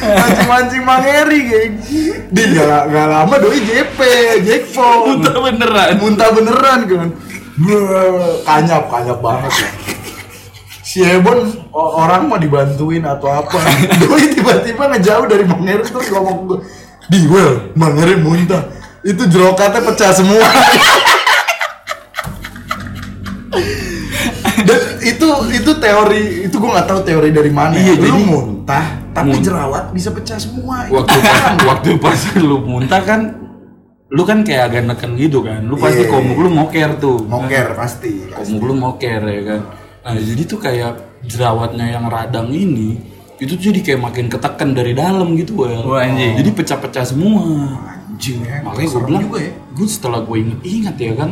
mancing 0.00 0.48
mancing 0.48 0.82
Mangeri 0.84 1.38
geng. 1.46 1.72
Dia 2.30 2.44
nggak 2.46 2.82
nggak 2.90 3.06
lama 3.06 3.34
doi 3.38 3.60
JP 3.62 3.98
jackpot 4.44 5.06
Muntah 5.08 5.36
beneran. 5.38 5.90
muntah 5.98 6.28
beneran 6.34 6.80
kan. 6.86 7.08
Kanyap 8.44 8.84
kanyap 8.90 9.18
banget. 9.22 9.52
Ya 9.54 9.68
si 10.80 11.06
Ebon 11.06 11.46
orang 11.70 12.26
mah 12.26 12.42
dibantuin 12.42 13.06
atau 13.06 13.30
apa? 13.30 13.62
Doi 14.02 14.34
tiba-tiba 14.34 14.90
ngejauh 14.90 15.26
dari 15.30 15.44
Mangeri 15.46 15.86
terus 15.86 16.10
ngomong 16.10 16.38
gue 16.50 16.58
di 17.06 17.30
well 17.30 17.70
Mangeri 17.78 18.18
muntah. 18.18 18.66
Itu 19.00 19.24
jerokatnya 19.30 19.80
pecah 19.80 20.12
semua 20.12 20.44
itu 25.48 25.70
teori 25.74 26.22
itu 26.44 26.54
gue 26.54 26.70
nggak 26.70 26.86
tahu 26.86 27.00
teori 27.02 27.30
dari 27.30 27.50
mana. 27.50 27.72
Iya, 27.72 27.94
Lu 27.94 28.04
jadi- 28.04 28.26
muntah 28.26 28.86
tapi 29.10 29.32
Mun- 29.32 29.42
jerawat 29.42 29.84
bisa 29.90 30.10
pecah 30.10 30.36
semua. 30.36 30.84
Itu 30.84 30.94
waktu 30.96 31.16
pas 31.16 31.36
kan. 31.36 31.54
waktu 31.64 31.90
pas 31.96 32.20
lu 32.38 32.56
muntah 32.60 33.02
kan 33.02 33.20
lu 34.10 34.22
kan 34.22 34.42
kayak 34.42 34.62
agak 34.66 34.82
neken 34.84 35.14
gitu 35.14 35.38
kan 35.40 35.62
lu 35.62 35.78
pasti 35.78 36.02
Iya. 36.02 36.10
komuk 36.10 36.34
lu 36.36 36.50
moker 36.50 36.98
tuh 36.98 37.22
moker 37.22 37.78
pasti. 37.78 38.26
pasti. 38.26 38.50
komuk 38.50 38.62
lu 38.64 38.74
moker 38.76 39.20
ya 39.22 39.42
kan 39.46 39.60
nah 40.00 40.12
jadi 40.12 40.42
tuh 40.44 40.58
kayak 40.58 40.92
jerawatnya 41.22 41.86
yang 41.88 42.10
radang 42.10 42.50
ini 42.50 42.98
itu 43.38 43.54
tuh 43.54 43.70
jadi 43.70 43.80
kayak 43.80 44.00
makin 44.02 44.26
ketekan 44.26 44.74
dari 44.74 44.92
dalam 44.92 45.32
gitu 45.32 45.62
well. 45.62 45.86
Wah, 45.86 46.02
anjing. 46.02 46.34
jadi 46.36 46.50
pecah-pecah 46.50 47.06
semua 47.06 47.46
Anjing 47.86 48.42
ya. 48.42 48.58
makanya 48.60 48.88
gue 48.90 49.02
bilang 49.06 49.22
juga 49.24 49.38
ya. 49.40 49.52
gue 49.70 49.86
setelah 49.86 50.20
gue 50.20 50.36
inget-inget 50.40 50.96
ya 50.98 51.12
kan 51.14 51.30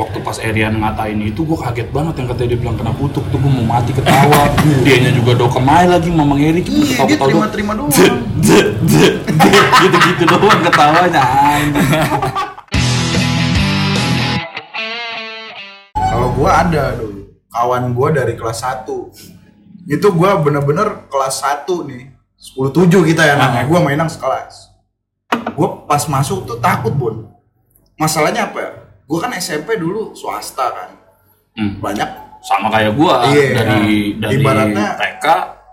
waktu 0.00 0.16
pas 0.24 0.40
Erian 0.40 0.80
ngatain 0.80 1.20
itu 1.20 1.44
gue 1.44 1.58
kaget 1.60 1.92
banget 1.92 2.14
yang 2.16 2.28
katanya 2.32 2.48
dia 2.56 2.60
bilang 2.64 2.76
kena 2.80 2.92
kutuk 2.96 3.20
tuh 3.28 3.36
gue 3.36 3.52
mau 3.52 3.66
mati 3.68 3.92
ketawa. 3.92 4.48
Dianya 4.80 5.12
juga 5.12 5.36
dokemai 5.36 5.84
lagi 5.92 6.08
mamang 6.08 6.40
Eri 6.40 6.64
cuma 6.64 6.80
Iya, 6.80 7.04
dia 7.04 7.20
ketawa-ketawa 7.20 7.28
doang. 7.28 7.52
terima-terima 7.52 7.72
doang. 7.76 7.92
Zet, 8.40 8.66
gitu-gitu 9.84 10.24
doang 10.24 10.60
ketawanya. 10.64 11.24
Kalau 15.92 16.28
gua 16.32 16.50
ada 16.64 16.84
dulu 16.96 17.20
kawan 17.52 17.92
gua 17.92 18.08
dari 18.16 18.34
kelas 18.40 18.64
1 18.64 18.88
itu 19.84 20.06
gua 20.16 20.40
bener-bener 20.40 21.12
kelas 21.12 21.44
1 21.44 21.68
nih. 21.84 22.08
10 22.40 22.72
7 22.72 23.04
kita 23.04 23.20
ya 23.28 23.36
namanya. 23.36 23.68
Gua 23.68 23.84
mainan 23.84 24.08
sekelas. 24.08 24.72
Gua 25.52 25.84
pas 25.84 26.00
masuk 26.08 26.48
tuh 26.48 26.56
takut 26.56 26.96
bun. 26.96 27.28
Masalahnya 28.00 28.48
apa 28.48 28.58
ya 28.64 28.79
gua 29.10 29.18
kan 29.20 29.34
SMP 29.34 29.74
dulu 29.74 30.14
swasta 30.14 30.70
kan 30.70 30.90
Hmm. 31.50 31.76
banyak 31.76 32.06
sama 32.40 32.70
kayak 32.70 32.94
gua 32.94 33.26
Iya. 33.26 33.58
dari 33.58 34.14
dari 34.16 34.38
Ibaratnya- 34.38 34.94
TK 34.94 35.26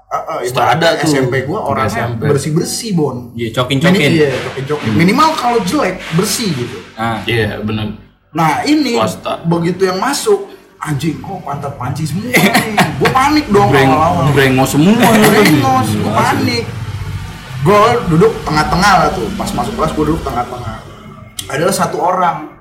uh, 0.10 0.42
uh, 0.42 0.66
ada 0.66 0.98
tuh. 0.98 1.06
SMP 1.06 1.46
gua 1.46 1.60
orangnya 1.64 2.10
SMP. 2.10 2.26
bersih-bersih 2.26 2.92
bon 2.92 3.30
Iya, 3.32 3.48
Mini- 3.48 3.56
cokin-cokin. 3.56 4.12
iya, 4.12 4.30
cokin-cokin. 4.42 4.92
Minimal 4.92 5.30
kalau 5.34 5.62
jelek 5.62 6.02
bersih 6.12 6.50
gitu. 6.50 6.82
Ah. 6.96 7.22
iya 7.24 7.62
bener 7.62 7.94
Nah 8.30 8.62
ini 8.64 8.98
Swasta. 8.98 9.42
begitu 9.44 9.86
yang 9.86 9.98
masuk 9.98 10.50
anjing 10.78 11.18
kok 11.18 11.38
pantat 11.40 11.74
panci 11.74 12.04
semua 12.04 12.26
nih. 12.34 12.38
Gue 12.98 13.10
panik 13.12 13.46
dong 13.48 13.70
Breng, 13.70 13.88
awal-awal. 13.88 14.30
brengos 14.32 14.70
semua 14.72 14.94
Brengos, 14.98 15.88
gue 15.92 16.12
panik. 16.12 16.64
Gue 17.60 17.82
duduk 18.08 18.34
tengah-tengah 18.42 18.94
lah 18.98 19.10
tuh. 19.10 19.30
Pas 19.34 19.50
masuk 19.52 19.74
kelas 19.74 19.92
gue 19.92 20.06
duduk 20.06 20.22
tengah-tengah. 20.22 20.76
Adalah 21.48 21.72
satu 21.72 21.98
orang. 21.98 22.57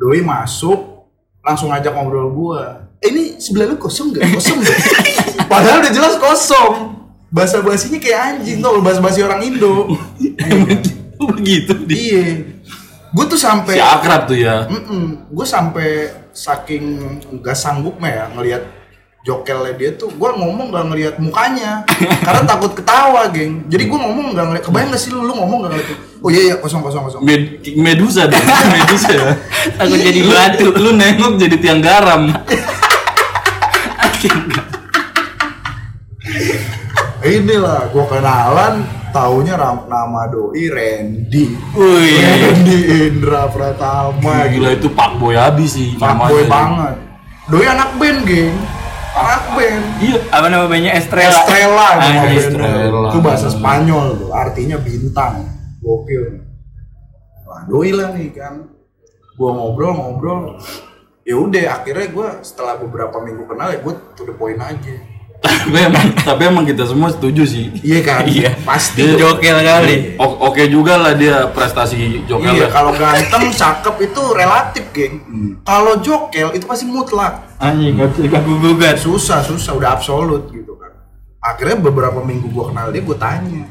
Doi 0.00 0.24
masuk 0.24 1.04
langsung 1.44 1.68
ngajak 1.68 1.92
ngobrol 1.92 2.32
gue. 2.32 2.62
Eh, 3.04 3.08
ini 3.12 3.22
sebelah 3.36 3.68
lu 3.68 3.76
kosong 3.76 4.16
gak? 4.16 4.24
Kosong 4.32 4.64
gak? 4.64 4.78
Padahal 5.52 5.84
udah 5.84 5.92
jelas 5.92 6.16
kosong. 6.16 6.96
Bahasa 7.28 7.60
basinya 7.60 8.00
kayak 8.00 8.40
anjing 8.40 8.64
tuh, 8.64 8.80
bahasa 8.80 8.98
basi 9.04 9.20
orang 9.20 9.44
Indo. 9.44 9.92
begitu 11.28 11.72
dia 11.84 11.98
Iya. 12.00 12.24
Gue 13.10 13.24
tuh 13.26 13.40
sampai 13.40 13.74
si 13.74 13.82
akrab 13.82 14.30
tuh 14.30 14.38
ya 14.38 14.70
gue 15.26 15.46
sampai 15.46 16.14
saking 16.30 16.84
nggak 17.42 17.58
sanggupnya 17.58 18.06
ya 18.06 18.24
ngelihat 18.38 18.62
jokelnya 19.20 19.76
dia 19.76 19.92
tuh 19.92 20.08
gue 20.08 20.30
ngomong 20.32 20.72
gak 20.72 20.84
ngelihat 20.88 21.14
mukanya. 21.16 21.84
Karena 22.24 22.42
takut 22.42 22.72
ketawa 22.72 23.28
geng. 23.28 23.68
Jadi 23.68 23.84
gue 23.84 23.98
ngomong 23.98 24.32
gak 24.32 24.46
ngeliat 24.48 24.64
kebayang 24.64 24.88
gak 24.90 24.98
sih 24.98 25.10
lu, 25.10 25.22
lu 25.22 25.32
ngomong 25.34 25.64
gak 25.64 25.72
ngeliat 25.76 25.88
oh 26.20 26.28
iya 26.28 26.42
iya 26.42 26.54
kosong 26.56 26.80
kosong 26.80 27.04
kosong. 27.04 27.20
Med 27.20 27.60
medusa 27.76 28.24
deh 28.24 28.40
medusa. 28.74 29.12
Ya 29.12 29.32
Takut 29.76 29.98
jadi 29.98 30.20
Lu- 30.20 30.32
batu. 30.32 30.66
lu 30.72 30.90
nengok 30.92 31.36
jadi 31.36 31.56
tiang 31.56 31.80
garam. 31.80 32.32
Inilah 37.20 37.92
gue 37.92 38.04
kenalan 38.06 38.74
taunya 39.12 39.54
ram- 39.54 39.84
nama 39.86 40.24
doi 40.26 40.64
Randy. 40.66 41.52
Wih. 41.76 42.16
Randy 42.16 42.78
Indra 43.06 43.44
Pratama 43.46 44.48
gitu. 44.48 44.64
gila 44.64 44.70
itu 44.72 44.88
pak 44.88 45.10
boy 45.16 45.36
habis 45.36 45.76
sih 45.76 45.92
fuckboy 45.94 46.40
namanya. 46.40 46.48
banget. 46.48 46.94
Doi 47.46 47.66
anak 47.66 47.90
band 47.96 48.20
geng 48.24 48.54
anak 49.12 49.42
band 49.50 49.84
iya 49.98 50.18
Apa 50.28 50.46
nama 50.46 50.64
bandnya 50.64 50.92
Estrella? 50.94 51.32
Estrella 51.34 51.88
bandnya. 51.96 52.30
Estrella. 52.32 53.08
Itu 53.08 53.18
bahasa 53.20 53.48
Spanyol 53.48 54.06
tuh, 54.16 54.30
artinya 54.30 54.76
bintang. 54.76 55.34
Gokil. 55.78 56.22
Wah, 57.42 57.60
doi 57.64 57.90
lah 57.90 58.12
nih 58.12 58.30
kan. 58.30 58.70
Gua 59.34 59.50
ngobrol-ngobrol. 59.52 60.60
ya 61.20 61.36
udah 61.36 61.62
akhirnya 61.74 62.06
gue 62.08 62.28
setelah 62.40 62.74
beberapa 62.76 63.12
minggu 63.18 63.44
kenal 63.44 63.68
ya 63.68 63.78
gue 63.78 63.94
to 64.14 64.24
the 64.24 64.32
point 64.32 64.56
aja 64.58 64.94
tapi 65.38 65.78
emang 65.78 66.06
tapi 66.18 66.42
emang 66.44 66.64
kita 66.64 66.82
semua 66.82 67.08
setuju 67.08 67.44
sih 67.44 67.70
iya 67.78 68.00
kan 68.00 68.24
Iya. 68.24 68.56
pasti 68.60 69.04
Dia 69.04 69.14
jokel 69.16 69.56
kali. 69.56 70.16
O- 70.16 70.38
oke 70.42 70.64
juga 70.66 70.96
lah 70.96 71.12
dia 71.14 71.46
prestasi 71.46 72.24
jokel 72.24 72.56
iya 72.56 72.66
kalau 72.66 72.92
ganteng 72.92 73.48
cakep 73.48 73.94
itu 74.02 74.22
relatif 74.32 74.84
geng 74.90 75.14
kalau 75.60 75.96
jokel 75.98 76.50
itu 76.50 76.64
pasti 76.64 76.84
mutlak 76.84 77.49
Anjing 77.60 78.00
diganggu 78.16 78.56
gugat. 78.58 78.96
susah 78.96 79.44
susah. 79.44 79.76
Udah 79.76 79.94
absolut 79.94 80.48
gitu 80.48 80.74
kan. 80.74 80.90
Akhirnya 81.40 81.76
beberapa 81.78 82.20
minggu 82.20 82.48
gue 82.48 82.64
kenal 82.66 82.88
dia 82.88 83.00
gue 83.00 83.16
tanya 83.16 83.64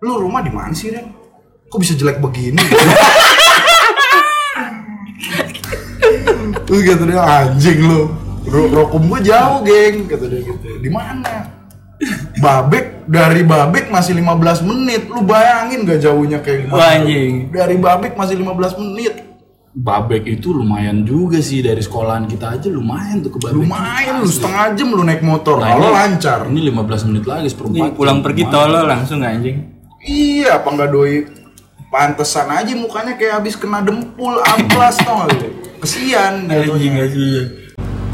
lu 0.00 0.20
rumah 0.20 0.44
di 0.44 0.52
mana 0.52 0.68
sih 0.70 0.92
Ren? 0.92 1.08
Kok 1.64 1.80
bisa 1.80 1.96
jelek 1.96 2.20
begini? 2.20 2.60
Terus 6.64 6.80
kata 6.84 7.04
dia 7.04 7.20
anjing 7.20 7.78
lu. 7.80 8.12
Ro- 8.44 8.68
Rokum 8.68 9.08
gue 9.08 9.20
jauh 9.24 9.64
geng. 9.64 10.04
Kata 10.04 10.28
dia 10.28 10.44
gitu. 10.44 10.68
Di 10.76 10.90
mana? 10.92 11.48
Babek 12.36 13.08
dari 13.08 13.40
Babek 13.40 13.88
masih 13.88 14.12
15 14.12 14.60
menit. 14.60 15.08
Lu 15.08 15.24
bayangin 15.24 15.88
gak 15.88 16.04
jauhnya 16.04 16.44
kayak 16.44 16.68
gimana? 16.68 17.00
Anjing. 17.00 17.48
dari 17.48 17.76
Babek 17.80 18.12
masih 18.12 18.36
15 18.36 18.76
menit 18.76 19.14
Babek 19.74 20.22
itu 20.24 20.50
lumayan 20.50 21.02
juga 21.02 21.38
sih 21.38 21.58
dari 21.58 21.78
sekolahan 21.78 22.24
kita 22.24 22.54
aja 22.54 22.70
lumayan 22.70 23.18
tuh 23.20 23.34
ke 23.34 23.38
Babek. 23.40 23.58
lumayan 23.58 24.22
lu 24.22 24.28
setengah 24.28 24.70
jam 24.72 24.88
lu 24.88 25.02
naik 25.02 25.18
motor 25.20 25.58
Nah, 25.58 25.66
kalau 25.68 25.82
ini- 25.84 25.96
lancar 25.96 26.40
Ini 26.46 26.60
15 26.64 27.02
menit 27.04 27.24
lagi 27.24 27.40
Ini 27.40 27.50
seperempat. 27.50 27.90
pulang 27.92 28.18
pergi 28.20 28.44
tolol 28.46 28.84
langsung 28.84 29.18
anjing. 29.20 29.66
Iya, 30.00 30.56
apa 30.56 30.68
nggak 30.68 30.88
doi 30.88 31.14
pantesan 31.88 32.46
aja 32.48 32.72
mukanya 32.72 33.14
kayak 33.14 33.34
habis 33.36 33.54
kena 33.54 33.80
dempul 33.80 34.38
amplas 34.38 34.94
tau 34.98 35.22
gak 35.22 35.34
lu? 35.36 35.48
Kesian 35.80 36.46
Anjing 36.46 36.70
jatuhnya. 36.70 37.04
sih. 37.08 37.34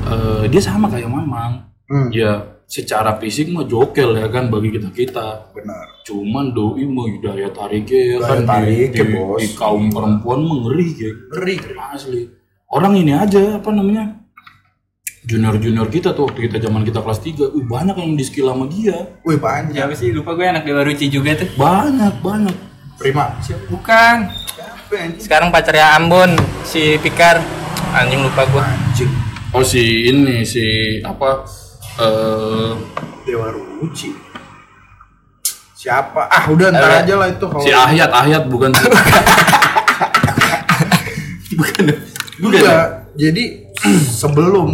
Eh, 0.03 0.43
dia 0.49 0.61
sama 0.61 0.87
kayak 0.87 1.07
Mamang. 1.07 1.61
Hmm. 1.87 2.09
Ya 2.09 2.41
secara 2.71 3.19
fisik 3.19 3.51
mah 3.51 3.67
jokel 3.67 4.15
ya 4.15 4.31
kan 4.31 4.47
bagi 4.47 4.71
kita 4.71 4.95
kita. 4.95 5.27
Benar. 5.51 6.07
Cuman 6.07 6.55
doi 6.55 6.87
mah 6.87 7.11
daya 7.19 7.51
tariknya 7.51 7.99
ya 7.99 8.17
Daya 8.17 8.25
kan 8.25 8.39
di- 8.39 8.47
tariknya, 8.47 8.87
di, 8.95 9.03
Bos. 9.11 9.39
di 9.43 9.47
kaum 9.53 9.91
perempuan 9.91 10.41
mah 10.41 10.59
ngeri 10.65 10.89
ya. 10.95 11.11
Ngeri. 11.29 11.55
Asli. 11.91 12.23
Orang 12.71 12.95
ini 12.95 13.11
aja 13.11 13.59
apa 13.59 13.75
namanya? 13.75 14.15
Junior-junior 15.21 15.91
kita 15.91 16.17
tuh 16.17 16.31
waktu 16.31 16.49
kita 16.49 16.57
zaman 16.63 16.81
kita 16.81 17.05
kelas 17.05 17.21
3, 17.21 17.45
uh, 17.45 17.65
banyak 17.69 17.93
yang 17.93 18.17
di 18.17 18.25
skill 18.25 18.49
sama 18.49 18.65
dia. 18.65 18.97
Wih 19.21 19.37
banyak. 19.37 19.77
Siapa 19.77 19.93
sih 19.93 20.15
lupa 20.15 20.33
gue 20.33 20.49
anak 20.49 20.65
Dewa 20.65 20.81
Ruci 20.81 21.13
juga 21.13 21.37
tuh. 21.37 21.51
Banyak, 21.61 22.25
banyak. 22.25 22.57
Prima. 22.97 23.37
Siapa? 23.43 23.69
Bukan. 23.69 24.17
Sekarang 25.21 25.53
pacarnya 25.53 25.99
Ambon 25.99 26.39
si 26.63 26.97
Pikar. 26.99 27.37
Anjing 27.93 28.23
lupa 28.23 28.49
gue. 28.49 28.63
Anjing. 28.63 29.11
Oh 29.51 29.61
si 29.61 30.09
ini 30.09 30.41
si 30.41 30.63
apa 31.03 31.43
eh 31.97 32.71
Dewa 33.23 33.49
Ruci. 33.51 34.11
Siapa? 35.73 36.29
Ah 36.29 36.45
udah 36.47 36.69
ntar 36.69 36.91
Eh, 36.93 36.99
aja 37.03 37.15
lah 37.17 37.29
itu 37.29 37.41
kalau. 37.43 37.59
si 37.59 37.73
Ahyat 37.73 38.13
Ahyat 38.13 38.45
bukan 38.47 38.69
bukan 41.57 41.85
bukan 42.39 42.61
Enggak. 42.61 42.87
Jadi 43.13 43.45
sebelum 44.21 44.69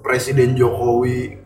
Presiden 0.00 0.56
Jokowi 0.56 1.36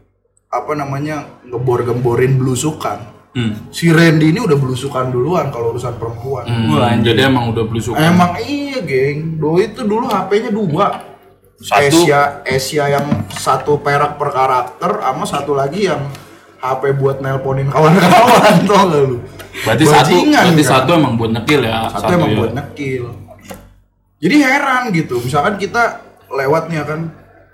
apa 0.48 0.72
namanya 0.72 1.42
ngebor-gemborin 1.42 2.38
belusukan. 2.38 3.02
hmm. 3.34 3.74
Si 3.74 3.90
Randy 3.90 4.30
ini 4.30 4.38
udah 4.38 4.54
belusukan 4.54 5.10
duluan 5.10 5.50
kalau 5.50 5.74
urusan 5.74 5.98
perempuan. 5.98 6.46
Hmm, 6.46 7.02
jadi 7.02 7.26
emang 7.26 7.50
udah 7.50 7.66
belusukan 7.66 7.98
Emang 7.98 8.38
iya, 8.38 8.78
geng. 8.78 9.36
Doi 9.36 9.68
itu 9.68 9.82
dulu 9.82 10.06
HP-nya 10.06 10.50
dua. 10.50 10.86
Satu. 11.54 11.86
Asia, 11.86 12.42
Asia 12.42 12.84
yang 12.90 13.06
satu 13.30 13.78
perak 13.78 14.18
per 14.18 14.34
karakter, 14.34 14.90
sama 14.98 15.24
satu 15.24 15.54
lagi 15.54 15.86
yang 15.86 16.02
HP 16.58 16.98
buat 16.98 17.22
nelponin 17.22 17.70
kawan-kawan, 17.70 18.54
tau 18.68 18.90
gak 18.90 19.02
lu? 19.06 19.18
berarti 19.62 19.84
satu 19.86 20.18
berarti 20.18 20.34
kan? 20.34 20.46
satu 20.66 20.90
emang 20.98 21.14
buat 21.14 21.30
nyekil 21.30 21.62
ya 21.62 21.86
Satu, 21.94 22.10
emang 22.10 22.30
ya. 22.34 22.36
buat 22.42 22.52
nekil. 22.58 23.04
Jadi 24.18 24.36
heran 24.40 24.82
gitu, 24.90 25.20
misalkan 25.22 25.54
kita 25.60 26.02
lewatnya 26.32 26.82
kan, 26.82 27.00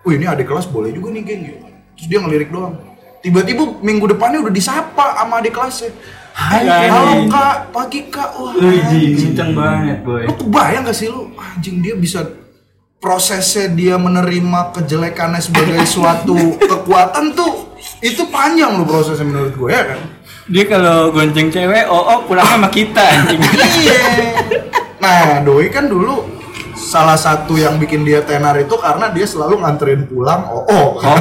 wih 0.06 0.16
ini 0.16 0.24
adik 0.24 0.48
kelas 0.48 0.64
boleh 0.70 0.94
juga 0.96 1.12
nih 1.12 1.22
geng, 1.26 1.42
gitu. 1.44 1.66
terus 1.98 2.06
dia 2.08 2.18
ngelirik 2.24 2.48
doang. 2.48 2.78
Tiba-tiba 3.20 3.68
minggu 3.84 4.16
depannya 4.16 4.40
udah 4.40 4.54
disapa 4.54 5.20
sama 5.20 5.44
adik 5.44 5.52
kelasnya. 5.52 5.92
Hai, 6.32 6.64
Hai. 6.64 6.88
halo 6.88 7.28
kak, 7.28 7.68
pagi 7.68 8.08
kak, 8.08 8.32
wah 8.32 8.54
kenceng 8.56 9.52
banget 9.52 10.00
boy. 10.00 10.24
Lu 10.24 10.32
kebayang 10.40 10.88
gak 10.88 10.96
sih 10.96 11.12
lu 11.12 11.28
anjing 11.36 11.84
dia 11.84 11.92
bisa 11.98 12.24
prosesnya 13.00 13.72
dia 13.72 13.96
menerima 13.96 14.76
kejelekannya 14.76 15.40
sebagai 15.40 15.82
suatu 15.88 16.36
kekuatan 16.60 17.32
tuh 17.32 17.72
itu 18.04 18.28
panjang 18.28 18.76
lu 18.76 18.84
prosesnya 18.84 19.24
menurut 19.24 19.56
gue 19.56 19.72
ya 19.72 19.84
kan? 19.96 20.00
Dia 20.50 20.64
kalau 20.66 21.14
gonceng 21.14 21.48
cewek, 21.48 21.86
oh, 21.86 22.02
oh 22.02 22.18
pulangnya 22.26 22.58
sama 22.58 22.68
kita 22.68 23.00
anjing. 23.00 23.40
iya. 23.86 24.02
Nah 25.00 25.40
doi 25.40 25.72
kan 25.72 25.88
dulu 25.88 26.28
salah 26.76 27.16
satu 27.16 27.56
yang 27.56 27.80
bikin 27.80 28.04
dia 28.04 28.20
tenar 28.20 28.56
itu 28.60 28.76
karena 28.76 29.08
dia 29.12 29.24
selalu 29.24 29.64
nganterin 29.64 30.04
pulang 30.08 30.44
oh 30.48 30.64
oh 30.68 30.88
Oh, 31.00 31.16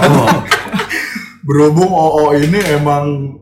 berhubung 1.48 1.92
oh 1.96 2.36
ini 2.36 2.60
emang 2.76 3.38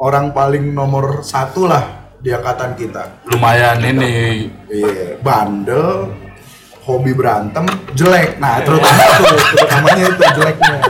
orang 0.00 0.32
paling 0.32 0.72
nomor 0.72 1.20
satu 1.20 1.68
lah 1.68 2.16
di 2.20 2.32
angkatan 2.32 2.72
kita. 2.76 3.24
Lumayan 3.28 3.80
ini. 3.84 4.48
Iya, 4.68 5.20
bandel, 5.20 6.12
hobi 6.86 7.12
berantem, 7.12 7.66
jelek. 7.98 8.38
Nah, 8.38 8.62
terutama 8.62 9.02
tuh, 9.18 9.38
terutamanya 9.52 10.04
itu 10.06 10.22
jeleknya. 10.38 10.76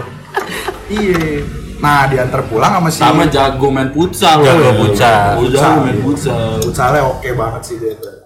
Iya. 0.87 1.43
Nah, 1.83 2.07
diantar 2.07 2.47
pulang 2.47 2.79
sama 2.79 2.89
si 2.95 3.03
sama 3.03 3.27
jago 3.27 3.75
main 3.75 3.91
futsal 3.91 4.39
Jago 4.47 4.71
ya. 4.71 4.73
futsal. 4.79 5.31
Oh, 5.35 5.47
jago 5.51 5.79
main 5.83 5.99
futsal 5.99 6.63
Futsalnya 6.63 7.03
oke 7.11 7.29
banget 7.35 7.63
sih 7.67 7.77
dia 7.83 7.99
tuh. 7.99 8.23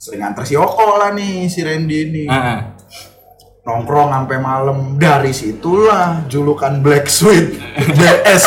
Sering 0.00 0.24
antar 0.24 0.48
si 0.48 0.56
Oko 0.56 0.96
lah 0.96 1.12
nih, 1.12 1.44
si 1.52 1.60
Randy 1.60 1.96
ini. 2.08 2.24
Heeh. 2.24 2.58
Nongkrong 3.68 4.14
sampai 4.16 4.38
malam. 4.40 4.96
Dari 4.96 5.34
situlah 5.36 6.24
julukan 6.24 6.80
Black 6.80 7.10
Sweet. 7.10 7.58
BS 7.98 8.42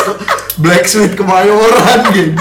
Black 0.57 0.89
Sweet 0.89 1.13
Kemayoran, 1.13 1.99
geng. 2.09 2.35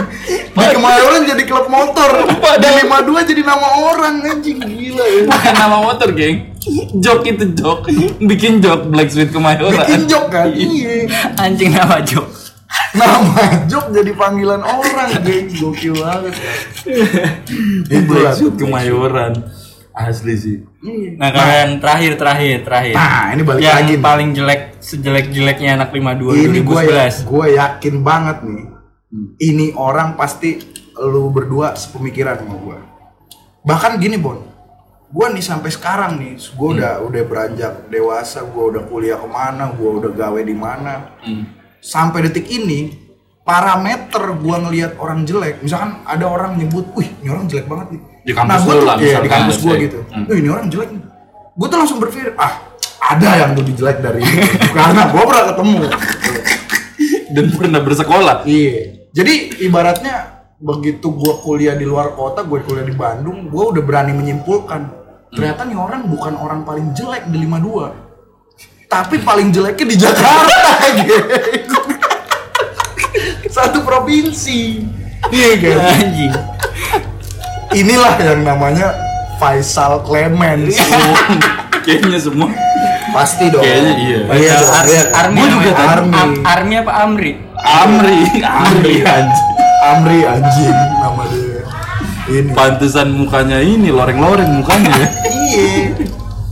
Di 0.58 0.66
Kemayoran 0.74 1.22
jadi 1.22 1.42
klub 1.46 1.66
motor. 1.70 2.10
Di 2.58 2.68
52 2.84 3.30
jadi 3.30 3.42
nama 3.46 3.68
orang, 3.94 4.14
anjing 4.26 4.58
gila 4.58 5.04
ya. 5.06 5.22
bukan 5.30 5.54
nama 5.54 5.76
motor 5.78 6.08
geng. 6.12 6.36
Jok 6.98 7.20
itu 7.24 7.44
jok. 7.54 7.88
Bikin 8.18 8.60
jok 8.60 8.90
Black 8.90 9.08
Sweet 9.08 9.30
Kemayoran 9.30 9.86
bikin 9.86 10.02
jok 10.10 10.24
kan? 10.28 10.50
Iya. 10.50 11.08
Anjing 11.38 11.70
nama 11.72 12.02
Jok. 12.02 12.26
nama 12.92 13.64
jok 13.64 13.94
jadi 13.96 14.12
panggilan 14.12 14.60
orang 14.60 15.10
geng. 15.24 15.46
Gokil 15.56 15.94
banget. 15.96 16.34
Black 18.10 18.34
Sweet 18.36 18.54
Kemayoran 18.58 19.32
asli 19.98 20.34
sih. 20.38 20.56
Nah, 21.18 21.34
kalian 21.34 21.82
terakhir 21.82 22.14
terakhir 22.14 22.62
terakhir. 22.62 22.94
nah 22.94 23.34
ini 23.34 23.42
balik 23.42 23.60
yang 23.66 23.76
lagi 23.82 23.94
paling 23.98 24.28
jelek 24.30 24.78
sejelek-jeleknya 24.78 25.74
anak 25.74 25.90
52 25.90 26.38
ini 26.38 26.58
gue 26.62 26.80
ya, 26.86 27.10
2011. 27.10 27.26
gue 27.26 27.46
yakin 27.58 27.94
banget 28.06 28.38
nih 28.46 28.64
ini 29.40 29.72
orang 29.72 30.14
pasti 30.14 30.60
lu 30.98 31.32
berdua 31.32 31.72
sepemikiran 31.78 32.44
sama 32.44 32.56
gue 32.58 32.78
bahkan 33.68 34.00
gini 34.00 34.16
bon. 34.16 34.48
Gue 35.08 35.24
nih 35.32 35.40
sampai 35.40 35.72
sekarang 35.72 36.20
nih 36.20 36.36
gue 36.36 36.68
udah 36.80 37.00
udah 37.00 37.22
beranjak 37.24 37.88
dewasa 37.88 38.44
gue 38.44 38.64
udah 38.76 38.82
kuliah 38.88 39.16
ke 39.16 39.28
mana 39.28 39.72
gue 39.72 39.90
udah 40.04 40.12
gawe 40.12 40.40
di 40.40 40.56
mana. 40.56 41.16
Hmm. 41.24 41.44
sampai 41.78 42.26
detik 42.26 42.50
ini 42.50 42.90
parameter 43.46 44.34
gua 44.42 44.58
ngelihat 44.66 44.98
orang 44.98 45.22
jelek 45.22 45.62
misalkan 45.62 46.02
ada 46.02 46.26
orang 46.26 46.58
nyebut 46.58 46.90
wih 46.98 47.06
ini 47.22 47.30
orang 47.30 47.46
jelek 47.46 47.70
banget 47.70 47.94
nih. 47.94 48.00
Di 48.26 48.32
kampus 48.34 48.50
nah, 48.50 48.66
lu 48.66 48.72
tuh, 48.74 48.82
lah, 48.82 48.96
iya, 48.98 49.18
di 49.22 49.30
kampus 49.30 49.56
gua 49.62 49.70
let's 49.70 49.78
say. 49.78 49.84
gitu. 49.86 49.98
Hmm. 50.10 50.26
ini 50.26 50.48
orang 50.50 50.66
jelek 50.66 50.90
nih. 50.90 51.02
Gua 51.54 51.66
tuh 51.70 51.78
langsung 51.78 51.98
berpikir 52.02 52.34
ah 52.34 52.54
ada 52.98 53.28
yang 53.38 53.54
lebih 53.54 53.78
jelek 53.78 54.02
dari 54.02 54.26
ini. 54.26 54.42
Karena 54.76 55.02
gua 55.14 55.22
pernah 55.22 55.44
ketemu. 55.54 55.78
Dan 57.30 57.44
pernah 57.54 57.80
bersekolah. 57.86 58.36
Iya 58.42 58.97
jadi 59.10 59.34
ibaratnya 59.60 60.14
begitu 60.58 61.10
gua 61.10 61.38
kuliah 61.38 61.74
di 61.74 61.86
luar 61.86 62.12
kota 62.12 62.42
gue 62.42 62.58
kuliah 62.62 62.82
di 62.82 62.92
Bandung 62.92 63.46
gua 63.46 63.70
udah 63.70 63.82
berani 63.82 64.10
menyimpulkan 64.10 64.90
ternyata 65.30 65.62
nih 65.62 65.78
orang 65.78 66.02
bukan 66.06 66.34
orang 66.34 66.60
paling 66.62 66.90
jelek 66.92 67.30
di 67.30 67.46
52 67.46 68.90
tapi 68.90 69.20
paling 69.20 69.52
jeleknya 69.52 69.86
di 69.86 69.96
Jakarta 69.96 70.66
gitu. 70.98 71.78
satu 73.48 73.84
provinsi 73.84 74.82
iya 75.30 75.50
kan 75.56 75.78
Anjing. 75.94 76.32
inilah 77.74 78.14
yang 78.18 78.42
namanya 78.42 78.96
Faisal 79.38 80.02
Clemens 80.02 80.74
kayaknya 81.86 82.18
semua 82.18 82.50
pasti 83.08 83.48
dong 83.48 83.62
Kayaknya 83.62 83.94
iya. 83.96 84.18
iya 84.34 84.54
Ar- 84.58 84.88
iya. 84.88 85.02
Army 85.14 85.38
Gua 85.38 85.48
juga 85.48 85.70
namanya. 85.70 85.78
tadi. 85.78 85.86
Army 85.86 86.34
Army 86.44 86.74
apa 86.76 86.92
Amri? 87.00 87.32
Amri. 87.64 88.18
Amri 88.44 88.96
anjing. 89.02 89.48
Amri 89.82 90.18
anjing 90.22 90.78
nama 91.02 91.22
dia. 91.30 91.62
Ini. 92.28 92.52
Pantesan 92.52 93.08
mukanya 93.16 93.58
ini 93.64 93.88
loreng-loreng 93.88 94.60
mukanya. 94.60 94.92
Ya 94.94 95.08
iya. 95.32 96.06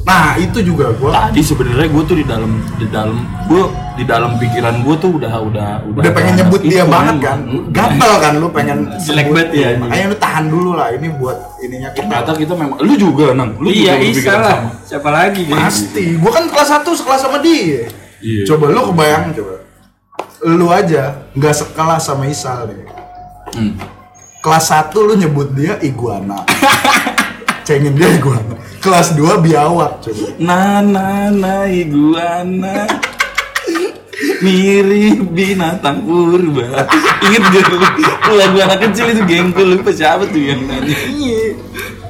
Nah 0.06 0.38
itu 0.38 0.62
juga 0.62 0.94
gue 0.94 1.10
tadi 1.10 1.42
sebenarnya 1.42 1.90
gue 1.90 2.02
tuh 2.06 2.16
di 2.16 2.22
dalam 2.22 2.62
di 2.78 2.86
dalam 2.86 3.26
gue 3.50 3.62
di 3.98 4.04
dalam 4.06 4.38
pikiran 4.38 4.86
gue 4.86 4.94
tuh 5.02 5.18
udah 5.18 5.34
udah 5.50 5.70
udah 5.82 6.02
pengen 6.14 6.38
ada 6.38 6.40
nyebut 6.46 6.60
dia 6.62 6.86
itu 6.86 6.94
banget 6.94 7.16
kan? 7.26 7.38
Gatel 7.74 8.12
kan 8.22 8.32
lu 8.38 8.48
pengen 8.54 8.78
Jelek 9.02 9.26
sebut. 9.26 9.34
banget 9.34 9.48
ya, 9.50 9.68
ini. 9.74 9.80
makanya 9.82 10.04
lu 10.06 10.16
tahan 10.22 10.44
dulu 10.46 10.70
lah 10.78 10.88
ini 10.94 11.10
buat 11.10 11.38
ininya 11.58 11.90
ternyata 11.90 12.38
kita 12.38 12.40
kita 12.46 12.54
memang 12.54 12.78
lu 12.78 12.94
juga 12.94 13.34
nang. 13.34 13.58
Lu 13.58 13.66
iya 13.66 13.98
juga 13.98 14.34
lah. 14.38 14.58
siapa 14.86 15.10
lagi 15.10 15.42
pasti. 15.50 16.14
Gua 16.22 16.30
kan 16.30 16.46
kelas 16.54 16.70
1 16.86 16.86
sekelas 16.86 17.20
sama 17.26 17.38
dia. 17.42 17.90
Iya. 18.22 18.48
coba 18.48 18.72
lu 18.72 18.80
kebayang 18.94 19.36
coba 19.36 19.65
lu 20.44 20.68
aja 20.68 21.24
nggak 21.32 21.54
sekelas 21.54 22.02
sama 22.04 22.28
Isal 22.28 22.68
nih 22.68 22.84
Hmm. 23.46 23.78
kelas 24.42 24.68
1 24.68 24.90
lu 25.00 25.14
nyebut 25.14 25.48
dia 25.54 25.78
iguana. 25.80 26.42
Cengin 27.66 27.94
dia 27.94 28.10
iguana. 28.10 28.58
Kelas 28.82 29.14
2 29.14 29.38
biawak 29.38 30.02
coba. 30.02 30.26
Na 30.36 30.82
na 30.82 31.30
na 31.30 31.64
iguana. 31.64 32.84
Mirip 34.42 35.30
binatang 35.30 36.04
purba. 36.04 36.84
Inget 37.22 37.44
gak 37.48 37.64
lu? 37.70 37.78
Lagu 38.34 38.56
anak 38.60 38.78
kecil 38.90 39.14
itu 39.14 39.22
gengkol 39.24 39.78
lupa 39.78 39.94
siapa 39.94 40.26
tuh 40.28 40.42
yang 40.42 40.60
nanya? 40.68 40.98
Iya. 41.06 41.56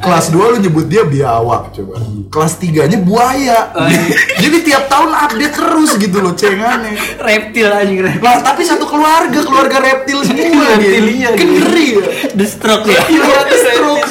Kelas 0.07 0.31
2 0.31 0.53
lu 0.55 0.59
nyebut 0.61 0.87
dia 0.87 1.03
biawak 1.03 1.75
coba. 1.75 1.99
Kelas 2.31 2.55
3 2.57 2.87
nya 2.87 2.99
buaya. 2.99 3.75
Jadi 4.43 4.57
tiap 4.63 4.87
tahun 4.87 5.11
update 5.11 5.51
terus 5.53 5.91
gitu 5.97 6.19
loh 6.21 6.33
cengannya. 6.33 6.95
reptil 7.19 7.67
anjing 7.67 7.99
reptil 8.01 8.23
Lah 8.23 8.39
tapi 8.41 8.63
satu 8.63 8.87
keluarga, 8.87 9.39
keluarga 9.41 9.83
reptil 9.83 10.23
semua 10.23 10.79
Reptil, 10.79 11.03
gitu. 11.03 11.11
iya, 11.13 11.31
Kan 11.35 11.49
ngeri 11.51 11.87
ya. 11.91 12.07
the 12.33 12.47
stroke 12.47 12.87
ya 12.87 13.03
Iya, 13.05 13.39
stroke. 13.51 14.07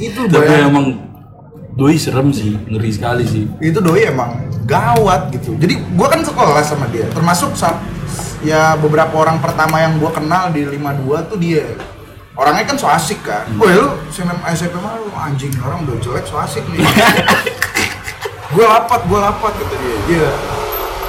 Itu 0.00 0.20
tapi 0.26 0.44
bayang. 0.44 0.68
emang 0.68 0.86
doi 1.72 1.96
serem 1.96 2.28
sih 2.30 2.56
ngeri 2.66 2.90
sekali 2.90 3.24
sih 3.24 3.44
Itu 3.58 3.80
doi 3.80 4.04
emang 4.04 4.36
gawat 4.64 5.32
gitu. 5.32 5.56
Jadi 5.56 5.74
gua 5.92 6.06
kan 6.06 6.22
sekolah 6.22 6.62
sama 6.62 6.86
dia. 6.88 7.02
Termasuk 7.10 7.56
ya 8.40 8.76
beberapa 8.76 9.10
orang 9.16 9.40
pertama 9.40 9.80
yang 9.80 9.98
gua 9.98 10.10
kenal 10.10 10.48
di 10.48 10.62
52 10.62 11.26
tuh 11.26 11.38
dia. 11.38 11.66
Orangnya 12.38 12.64
kan 12.66 12.76
so 12.78 12.86
asik 12.86 13.20
kan. 13.26 13.46
Hmm. 13.50 13.58
Woi 13.58 13.74
lu 13.74 13.90
SMP 14.14 14.74
mah 14.78 14.94
lu 15.02 15.10
anjing 15.14 15.50
orang 15.62 15.82
udah 15.86 15.96
jelek 15.98 16.24
so 16.26 16.38
asik 16.38 16.62
nih. 16.70 16.78
gue 18.54 18.66
lapat, 18.66 19.00
gue 19.06 19.18
lapat 19.18 19.52
kata 19.54 19.74
dia. 19.78 19.96
Iya. 20.10 20.30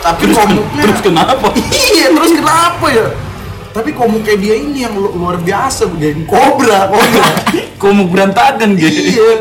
Tapi 0.01 0.23
terus, 0.25 0.37
komuknya 0.37 0.83
terus 0.89 1.01
kenapa 1.05 1.45
Iya, 1.61 2.07
terus 2.09 2.33
kenapa 2.33 2.85
ya? 2.89 3.07
Tapi 3.71 3.89
komuknya 3.93 4.35
dia 4.35 4.55
ini 4.57 4.83
yang 4.83 4.97
lu- 4.97 5.13
luar 5.13 5.37
biasa, 5.39 5.87
geng 5.95 6.25
kobra, 6.25 6.89
kobra. 6.89 7.27
komuk 7.81 8.11
berantakan 8.11 8.75
gitu 8.75 9.15
iya, 9.15 9.31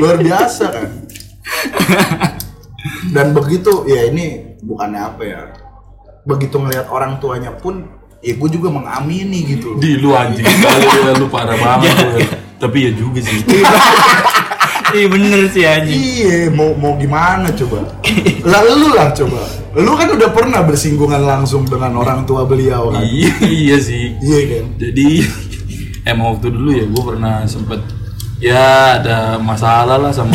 luar 0.00 0.16
biasa 0.22 0.64
kan. 0.72 0.88
Dan 3.12 3.34
begitu, 3.36 3.84
ya 3.90 4.08
ini 4.08 4.56
bukannya 4.62 5.00
apa 5.02 5.22
ya? 5.26 5.40
Begitu 6.24 6.56
ngelihat 6.56 6.88
orang 6.88 7.20
tuanya 7.20 7.52
pun, 7.58 7.97
ya 8.18 8.34
gue 8.34 8.48
juga 8.50 8.68
mengamini 8.74 9.46
gitu. 9.46 9.78
di 9.78 9.94
lu 9.94 10.10
anjing 10.10 10.42
kali 10.64 10.86
lu 11.22 11.26
parah 11.30 11.54
banget 11.54 11.94
lu. 12.02 12.18
tapi 12.58 12.90
ya 12.90 12.92
juga 12.98 13.22
sih 13.22 13.38
iya 14.98 15.06
bener 15.06 15.40
sih 15.54 15.62
anjing 15.62 15.94
Iya, 16.00 16.50
mau 16.50 16.74
mau 16.74 16.98
gimana 16.98 17.52
coba? 17.54 17.84
Lah 18.42 18.62
lu 18.64 18.88
lah 18.96 19.12
coba. 19.14 19.38
Lu 19.78 19.92
kan 19.94 20.08
udah 20.16 20.32
pernah 20.32 20.64
bersinggungan 20.64 21.22
langsung 21.22 21.68
dengan 21.68 21.92
orang 21.94 22.24
tua 22.26 22.42
beliau 22.48 22.90
kan? 22.90 23.04
iya 23.04 23.30
iya 23.46 23.76
sih 23.78 24.16
Iya 24.18 24.40
kan? 24.50 24.64
jadi 24.80 25.06
emang 26.10 26.34
waktu 26.34 26.50
dulu 26.50 26.70
ya 26.74 26.84
gue 26.88 27.02
pernah 27.04 27.46
sempet 27.46 27.78
ya 28.42 28.96
ada 28.98 29.36
masalah 29.38 30.00
lah 30.00 30.10
sama 30.10 30.34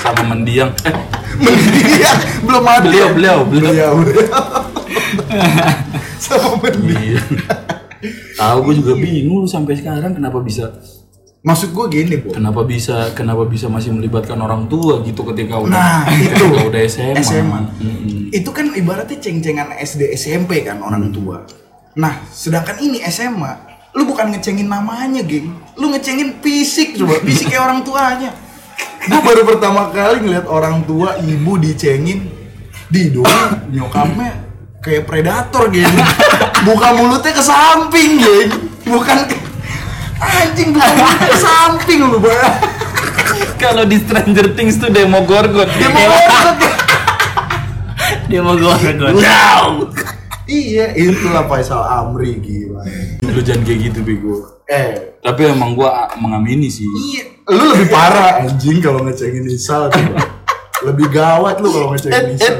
sama 0.00 0.22
mendiang 0.32 0.72
eh 0.88 0.96
Iya, 1.36 2.12
belum 2.48 2.64
ada. 2.64 2.80
Beliau, 2.88 3.08
beliau, 3.12 3.38
beliau. 3.44 3.92
beliau. 3.92 3.92
beliau. 4.00 5.92
Sama 6.18 6.56
mendiang. 6.60 7.02
iya 7.02 7.20
tahu 8.36 8.58
gue 8.70 8.74
juga 8.84 8.92
bingung 8.94 9.42
lu 9.42 9.48
sampai 9.48 9.74
sekarang 9.74 10.12
kenapa 10.12 10.38
bisa 10.40 10.68
Maksud 11.40 11.70
gue 11.70 11.86
gini, 11.88 12.14
Bu. 12.18 12.34
kenapa 12.34 12.66
bisa 12.66 13.14
kenapa 13.14 13.46
bisa 13.46 13.70
masih 13.70 13.94
melibatkan 13.94 14.34
orang 14.36 14.66
tua 14.66 14.98
gitu 15.06 15.22
ketika 15.30 15.62
udah 15.62 15.70
Nah, 15.70 16.02
itu. 16.10 16.42
udah 16.42 16.82
SMA, 16.90 17.22
SMA. 17.22 17.60
Mm-mm. 17.78 18.34
Itu 18.34 18.50
kan 18.50 18.74
ibaratnya 18.74 19.14
ceng-cengan 19.14 19.70
SD 19.78 20.10
SMP 20.12 20.66
kan 20.66 20.82
orang 20.82 21.14
tua. 21.14 21.46
Nah, 21.94 22.18
sedangkan 22.28 22.82
ini 22.82 22.98
SMA, 23.06 23.62
lu 23.94 24.10
bukan 24.10 24.34
ngecengin 24.34 24.66
namanya, 24.66 25.22
geng. 25.22 25.54
Lu 25.78 25.94
ngecengin 25.94 26.42
fisik 26.42 26.98
coba, 26.98 27.22
fisik 27.26 27.54
kayak 27.54 27.62
orang 27.62 27.80
tuanya. 27.86 28.34
Gue 29.06 29.20
baru 29.22 29.46
pertama 29.46 29.94
kali 29.94 30.26
ngeliat 30.26 30.50
orang 30.50 30.82
tua 30.82 31.14
ibu 31.22 31.62
dicengin 31.62 32.26
di 32.90 33.14
nyokapnya 33.70 34.45
kayak 34.86 35.02
predator 35.04 35.66
geng. 35.68 35.90
Buka 36.62 36.94
mulutnya 36.94 37.34
ke 37.34 37.42
samping, 37.42 38.22
geng. 38.22 38.50
Bukan 38.86 39.26
ke... 39.26 39.34
anjing 40.16 40.70
buka 40.70 40.88
mulutnya 40.94 41.28
ke 41.28 41.38
samping 41.38 41.98
lu, 42.06 42.18
Bang. 42.22 42.54
kalau 43.58 43.82
di 43.82 43.98
Stranger 43.98 44.54
Things 44.54 44.78
tuh 44.78 44.88
Demogorgon 44.88 45.66
Dia 45.76 45.88
mau 45.90 46.06
ngomong. 46.06 46.56
dia 48.26 48.40
mau 48.40 48.54
gue 48.54 48.74
Wow. 49.12 49.90
Iya, 50.46 50.94
itulah 50.94 51.50
Faisal 51.50 51.82
Amri 51.82 52.38
gila. 52.38 52.86
lu 53.26 53.40
jangan 53.42 53.66
kayak 53.66 53.90
gitu 53.90 53.98
bego 54.00 54.36
Eh, 54.66 55.18
tapi 55.22 55.46
emang 55.46 55.74
gua 55.74 56.10
mengamini 56.18 56.66
sih 56.66 56.86
iya, 56.86 57.22
lu 57.46 57.70
lebih 57.70 57.86
parah 57.86 58.42
anjing 58.42 58.82
kalau 58.82 59.02
ngecengin 59.02 59.46
Isal. 59.46 59.90
coba. 59.90 60.18
Lebih 60.86 61.06
gawat 61.08 61.62
lu 61.62 61.70
kalau 61.70 61.88
ngecengin 61.94 62.34
Isal. 62.34 62.56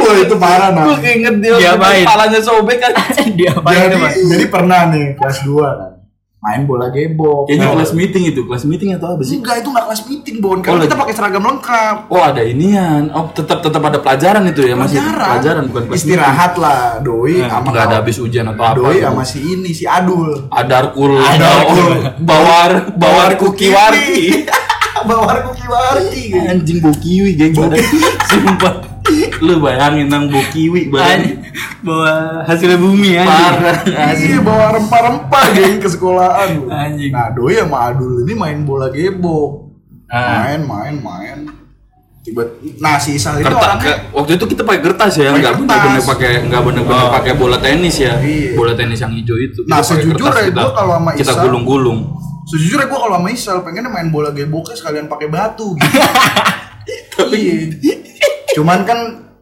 Wah, 0.00 0.16
itu 0.18 0.36
parah 0.36 0.70
nah. 0.70 0.84
gue 0.86 0.96
keinget 1.00 1.34
dia 1.38 1.52
Dia 1.56 1.72
main. 1.74 2.02
kepalanya 2.02 2.40
sobek 2.40 2.78
kan 2.78 2.92
dia 3.38 3.50
apa 3.52 3.68
Jadi, 3.68 3.84
itu 3.86 3.96
mas 3.98 4.14
jadi 4.28 4.44
pernah 4.48 4.80
nih 4.88 5.06
kelas 5.14 5.38
2 5.42 5.54
kan. 5.60 5.90
Main 6.40 6.64
bola 6.64 6.88
gebok. 6.88 7.44
kayaknya 7.44 7.62
Nah, 7.62 7.76
kelas 7.76 7.92
meeting 7.92 8.24
itu 8.26 8.40
kelas 8.42 8.64
meeting 8.64 8.96
atau 8.96 9.12
apa 9.12 9.20
sih 9.20 9.36
Enggak, 9.36 9.60
itu 9.60 9.68
enggak 9.68 9.84
kelas 9.86 10.02
meeting, 10.02 10.36
Bon. 10.40 10.56
Karena 10.58 10.72
Oh, 10.72 10.82
kita 10.82 10.96
pakai 10.96 11.12
seragam 11.12 11.44
lengkap. 11.44 11.96
oh 12.08 12.22
ada 12.22 12.40
inian 12.40 13.02
oh 13.10 13.28
tetap 13.28 13.60
tetap 13.60 13.76
ada 13.78 13.98
pelajaran 13.98 14.42
itu 14.44 14.60
ya 14.62 14.72
masih 14.72 14.96
pelajaran 14.96 15.68
bukan 15.68 15.82
kelas 15.84 16.00
Istirahat 16.00 16.52
lah, 16.56 16.96
doi 16.98 17.36
meeting. 17.36 17.44
sama 17.46 17.68
nggak 17.68 17.84
ada 17.84 17.96
habis 17.98 18.16
ujian 18.16 18.46
atau 18.46 18.64
apa 18.64 18.72
Doi 18.74 18.88
gitu. 18.90 19.04
sama 19.04 19.22
si 19.22 19.38
ini, 19.44 19.70
si 19.70 19.84
Adul. 19.84 20.48
Adarkul 20.48 21.12
Adarkul. 21.14 21.92
bawar 22.24 22.70
bawar 22.90 23.30
kuki 23.36 23.68
warti 23.68 24.24
Bawar 25.02 25.36
kuki 25.42 25.64
warti. 25.66 26.22
gitu. 26.26 26.40
anjing 26.42 26.78
bau 26.78 26.92
kiwi 26.94 27.30
geng 27.34 27.52
badan 27.52 27.84
sumpah 28.26 28.74
lu 29.40 29.56
bayangin 29.58 30.06
nang 30.06 30.26
bau 30.26 30.44
kiwi 30.46 30.86
badan 30.86 31.40
bawa 31.80 32.12
hasil 32.44 32.76
bumi 32.76 33.16
parah 33.18 33.80
Iya 34.12 34.38
bawa 34.38 34.76
rempah-rempah 34.76 35.44
geng 35.56 35.76
ke 35.76 35.88
sekolahan. 35.88 36.60
Anjing. 36.66 37.08
Nah 37.08 37.28
doi 37.30 37.56
sama 37.56 37.88
Adul 37.88 38.22
ini 38.22 38.32
main 38.32 38.62
bola 38.62 38.88
gebok. 38.88 39.72
Ah. 40.06 40.44
Main, 40.46 40.60
main, 40.62 40.94
main. 40.96 41.38
Tiba, 42.20 42.44
nah 42.76 42.94
si 42.94 43.16
Isal 43.16 43.40
itu 43.40 43.48
kertas 43.48 43.64
orangnya 43.64 43.96
ke- 43.96 44.00
waktu 44.12 44.30
itu 44.36 44.44
kita 44.46 44.60
pakai 44.60 44.82
kertas 44.82 45.12
ya 45.16 45.32
nggak 45.32 45.40
kertas. 45.56 45.60
bener-bener 45.64 46.02
pakai 46.04 46.30
nggak 46.44 46.62
bener-bener 46.62 47.00
Oh. 47.00 47.10
pakai 47.10 47.32
bola 47.32 47.56
tenis 47.56 47.96
ya 47.96 48.12
Iya. 48.14 48.52
bola 48.52 48.72
tenis 48.74 48.98
yang 48.98 49.08
hijau 49.10 49.36
itu 49.36 49.64
Nah, 49.64 49.80
Kita 49.80 49.88
sejujurnya 49.96 50.42
kita- 50.46 50.68
kalau 50.70 50.94
sama 50.94 51.10
kita 51.14 51.32
Isal- 51.32 51.42
gulung-gulung 51.42 52.00
Sejujurnya 52.44 52.86
gue 52.86 52.98
kalau 52.98 53.16
sama 53.16 53.28
Isal 53.30 53.56
pengennya 53.62 53.88
main 53.88 54.08
bola 54.08 54.28
geboknya 54.30 54.74
sekalian 54.74 55.06
pakai 55.06 55.28
batu 55.28 55.72
gitu. 55.72 55.96
iya. 57.32 57.94
Cuman 58.52 58.82
kan 58.82 58.98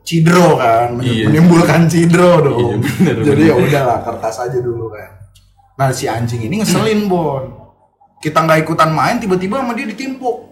cidro 0.09 0.57
kan, 0.57 0.97
Iya. 1.05 1.29
menimbulkan 1.29 1.85
cidro 1.85 2.40
dong. 2.40 2.81
Iya, 2.81 3.12
bener, 3.12 3.16
Jadi 3.29 3.42
ya 3.44 3.55
udahlah 3.61 3.99
kertas 4.01 4.40
aja 4.40 4.57
dulu 4.57 4.88
kan. 4.88 5.21
Nah 5.77 5.92
si 5.92 6.09
anjing 6.09 6.49
ini 6.49 6.64
ngeselin 6.64 7.05
bon. 7.12 7.44
Kita 8.18 8.40
nggak 8.40 8.64
ikutan 8.64 8.88
main 8.88 9.21
tiba-tiba 9.21 9.61
sama 9.61 9.77
dia 9.77 9.85
ditimpuk. 9.85 10.49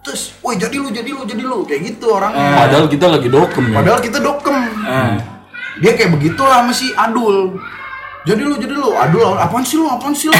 Terus, 0.00 0.32
woi 0.40 0.56
jadi 0.56 0.80
lu, 0.80 0.88
jadi 0.88 1.10
lu, 1.12 1.28
jadi 1.28 1.42
lu, 1.44 1.60
kayak 1.68 1.80
gitu 1.92 2.08
orangnya. 2.08 2.64
padahal 2.64 2.88
kita 2.88 3.04
lagi 3.04 3.28
dokem 3.28 3.64
ya 3.68 3.76
Padahal 3.84 4.00
kita 4.00 4.18
dokem. 4.22 4.56
Ah. 4.80 5.12
Dia 5.76 5.92
kayak 5.92 6.16
begitu 6.16 6.40
lah 6.40 6.64
sama 6.64 6.72
si 6.72 6.88
Adul. 6.96 7.60
Jadi 8.24 8.40
lu, 8.40 8.56
jadi 8.56 8.72
lu, 8.72 8.96
Adul, 8.96 9.36
apaan 9.36 9.60
sih 9.60 9.76
lu, 9.76 9.84
apaan 9.92 10.16
sih 10.16 10.32
lu? 10.32 10.36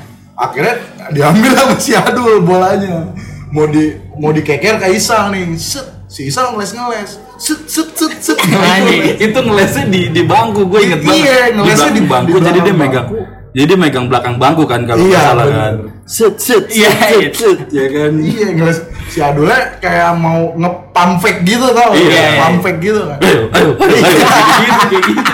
Akhirnya 0.48 0.80
diambil 1.12 1.52
sama 1.52 1.76
si 1.76 1.92
Adul 1.92 2.40
bolanya. 2.40 3.12
Mau 3.52 3.68
di 3.68 3.92
mau 4.16 4.32
dikeker 4.32 4.80
ke 4.80 4.96
Isal 4.96 5.28
nih. 5.28 5.60
Set, 5.60 6.08
si 6.08 6.32
Isal 6.32 6.56
ngeles-ngeles. 6.56 7.20
Set, 7.42 7.58
set, 7.66 7.88
set, 7.92 8.12
set. 8.22 8.38
Anjing. 8.72 9.18
itu 9.18 9.38
ngelesnya 9.40 9.84
di 9.88 10.00
di 10.08 10.22
bangku 10.22 10.62
gue 10.64 10.78
inget 10.80 11.00
Iya, 11.02 11.10
banget 11.10 11.50
ngelesnya 11.58 11.90
di, 11.90 11.98
di- 11.98 12.06
bangku 12.06 12.36
di 12.36 12.44
jadi 12.44 12.58
dia 12.60 12.74
megang 12.76 13.06
jadi 13.52 13.66
dia 13.66 13.76
megang 13.76 14.06
belakang 14.06 14.34
bangku 14.38 14.62
kan 14.62 14.86
kalau 14.86 15.02
Iya, 15.02 15.20
salah 15.20 15.46
kan 15.46 15.74
set 16.06 16.34
set 16.38 16.64
Iya, 16.70 16.90
set, 16.94 17.32
set, 17.34 17.58
iya. 17.68 17.82
ya 17.82 17.86
kan 17.90 18.12
Iya, 18.16 18.46
ngeles. 18.54 18.78
Si 19.08 19.18
Adulnya 19.18 19.58
kayak 19.76 20.14
mau 20.16 20.54
nge-pump 20.54 21.14
fake 21.18 21.40
gitu 21.42 21.66
tau. 21.68 21.90
Iya, 21.92 22.08
iya. 22.08 22.40
Pump 22.40 22.58
fake 22.62 22.80
gitu 22.80 23.00
kan. 23.02 23.18
ayo 23.20 23.40
ayo 23.50 23.70
ayo, 23.74 23.90
ayo. 23.90 23.90
kayak 23.92 24.02
gitu 24.06 24.24
kayak 24.30 24.46
gitu 24.62 24.86
kayak 24.86 25.04
gitu. 25.04 25.32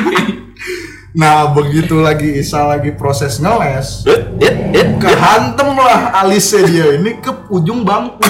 Nah 1.19 1.51
begitu 1.51 1.99
lagi 1.99 2.39
Isa 2.39 2.63
lagi 2.63 2.95
proses 2.95 3.43
ngeles 3.43 4.07
Eh, 4.07 4.39
eh, 4.39 4.55
eh, 4.71 4.87
Kehantem 5.03 5.75
lah 5.75 6.15
alisnya 6.15 6.63
dia 6.63 6.87
ini 6.95 7.19
ke 7.19 7.35
ujung 7.51 7.83
bangku 7.83 8.23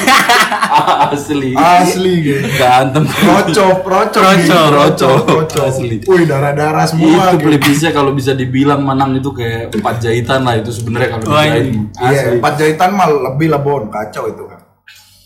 asli. 1.12 1.52
Asli 1.52 2.12
gitu 2.24 2.48
Ganteng. 2.56 3.04
Rocok, 3.04 3.84
rocok 3.84 4.22
Rocok, 4.24 4.36
gitu. 4.40 4.56
rocok. 4.72 5.16
rocok 5.28 5.64
Asli. 5.68 5.96
Wih 6.00 6.24
darah-darah 6.24 6.88
semua 6.88 7.28
itu 7.28 7.36
gitu. 7.36 7.44
pelipisnya 7.44 7.90
kalau 7.92 8.16
bisa 8.16 8.32
dibilang 8.32 8.80
manang 8.80 9.12
itu 9.14 9.36
kayak 9.36 9.68
empat 9.68 10.00
jahitan 10.00 10.40
lah 10.40 10.56
itu 10.56 10.72
sebenarnya 10.72 11.08
kalau 11.12 11.24
dijahit. 11.28 11.64
Iya, 12.00 12.08
Asli. 12.24 12.36
empat 12.40 12.52
jahitan 12.56 12.90
mah 12.96 13.08
lebih 13.12 13.52
lah 13.52 13.60
bon, 13.60 13.92
kacau 13.92 14.32
itu 14.32 14.48
kan 14.48 14.60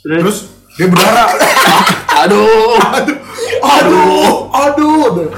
Terus, 0.02 0.18
Terus 0.18 0.38
dia 0.72 0.86
berdarah 0.90 1.26
Aduh. 2.26 2.74
aduh 2.82 3.18
aduh 4.50 4.98
aduh 5.06 5.28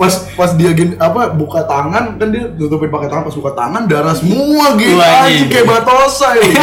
pas 0.00 0.32
pas 0.32 0.56
dia 0.56 0.72
gini 0.72 0.96
apa 0.96 1.28
buka 1.36 1.60
tangan 1.68 2.16
kan 2.16 2.28
dia 2.32 2.48
tutupin 2.56 2.88
pakai 2.88 3.12
tangan 3.12 3.28
pas 3.28 3.36
buka 3.36 3.52
tangan 3.52 3.84
darah 3.84 4.16
semua 4.16 4.72
gitu 4.80 4.96
anjing 4.96 5.44
iya. 5.44 5.52
kayak 5.52 5.66
batosa 5.68 6.28
ya 6.40 6.44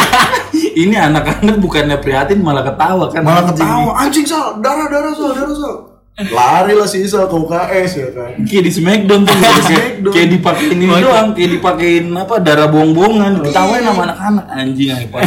Ini 0.57 0.93
anak-anak 1.09 1.57
bukannya 1.61 1.97
prihatin 2.01 2.41
malah 2.41 2.65
ketawa 2.65 3.13
kan. 3.13 3.21
malah 3.21 3.45
anjing. 3.45 3.61
ketawa 3.61 3.91
anjing 4.01 4.25
sal 4.25 4.57
darah 4.57 4.89
darah 4.89 5.13
sal 5.13 5.37
darah 5.37 5.53
sal 5.53 5.75
lari 6.17 6.73
lah 6.73 6.89
si 6.89 7.05
Isal 7.05 7.29
ke 7.29 7.37
UKS 7.37 7.91
ya 7.93 8.07
kan 8.09 8.41
Kayak 8.41 8.63
di 8.65 8.71
Smackdown 8.73 9.21
tuh 9.21 9.37
kayak, 9.37 9.61
Smackdown. 9.69 10.13
kayak 10.17 10.27
dipakein 10.33 10.77
ini 10.81 10.85
doang, 10.97 11.27
kayak 11.37 11.49
dipakein 11.61 12.05
apa 12.17 12.35
darah 12.41 12.67
buang-buongan, 12.73 13.31
diketawain 13.37 13.85
sama 13.85 14.01
anak-anak 14.09 14.45
anjing 14.49 14.89
apa 14.97 15.17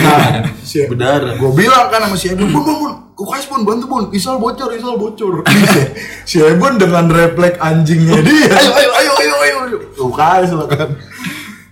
si 0.66 0.82
berdarah. 0.90 1.38
gue 1.38 1.50
bilang 1.54 1.86
kan 1.94 2.10
sama 2.10 2.16
si 2.18 2.34
Ebon 2.34 2.50
bun 2.50 2.62
bun 2.66 2.74
bun 2.74 2.92
ke 2.98 2.99
UKS 3.20 3.44
bun 3.52 3.62
bantu 3.68 3.84
bun 3.84 4.04
Isal 4.16 4.40
bocor 4.40 4.72
Isal 4.72 4.96
bocor 4.96 5.44
si 6.28 6.40
Ebon 6.40 6.80
dengan 6.80 7.04
refleks 7.12 7.60
anjingnya 7.60 8.24
dia 8.24 8.56
ayo 8.56 8.72
ayo 8.72 8.90
ayo 8.96 9.12
ayo 9.12 9.34
ayo 9.36 9.56
ayo 9.68 9.78
UKS 10.00 10.56
lah 10.56 10.66
kan 10.72 10.90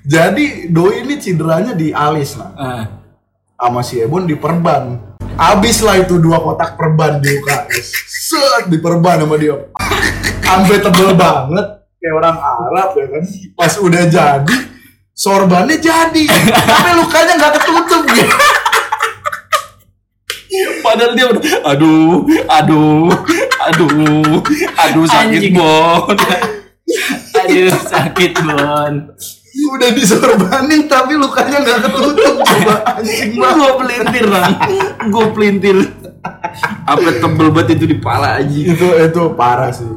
jadi 0.08 0.72
doi 0.72 1.04
ini 1.04 1.20
cederanya 1.20 1.76
di 1.76 1.92
alis 1.92 2.36
lah 2.36 2.52
ah, 2.56 2.84
sama 3.58 3.82
si 3.82 3.98
Ebon 3.98 4.24
di 4.24 4.38
perban. 4.38 4.96
Abis 5.38 5.82
lah 5.82 5.98
itu 5.98 6.18
dua 6.22 6.38
kotak 6.38 6.78
perban 6.78 7.18
di 7.18 7.28
UKS. 7.28 7.86
Set 8.06 8.64
di 8.70 8.78
perban 8.78 9.20
sama 9.20 9.34
dia. 9.34 9.58
Sampai 10.40 10.78
tebel 10.78 11.12
banget 11.18 11.66
kayak 11.98 12.14
orang 12.14 12.38
Arab 12.38 12.90
ya 12.96 13.06
kan. 13.10 13.22
Pas 13.58 13.74
udah 13.82 14.02
jadi 14.08 14.56
sorbannya 15.12 15.76
jadi. 15.82 16.24
Tapi 16.30 16.90
lukanya 16.96 17.34
nggak 17.36 17.52
ketutup 17.58 18.02
gitu. 18.14 18.36
Padahal 20.88 21.12
dia 21.12 21.26
udah 21.28 21.42
aduh, 21.68 22.24
aduh, 22.48 23.12
aduh, 23.68 24.40
aduh 24.72 25.04
sakit 25.04 25.52
Anjing. 25.52 25.54
bon. 25.54 26.16
aduh 27.36 27.76
sakit 27.76 28.32
bon. 28.40 28.92
Udah 29.68 29.90
disorbanin 29.92 30.88
tapi 30.88 31.18
lukanya 31.20 31.60
nggak 31.60 31.78
ketutup. 31.84 32.34
Coba 32.40 32.74
anjing 32.96 33.36
banget. 33.36 33.58
Gue 33.58 33.72
pelintir 33.76 34.24
bang, 34.32 34.52
gue 35.12 35.26
pelintir. 35.36 35.76
Apa 36.88 37.08
tebel 37.20 37.48
banget 37.52 37.76
itu 37.76 37.84
di 37.84 37.96
pala 38.00 38.40
aja. 38.40 38.48
Itu 38.48 38.86
itu 38.96 39.22
parah 39.36 39.68
sih. 39.68 39.92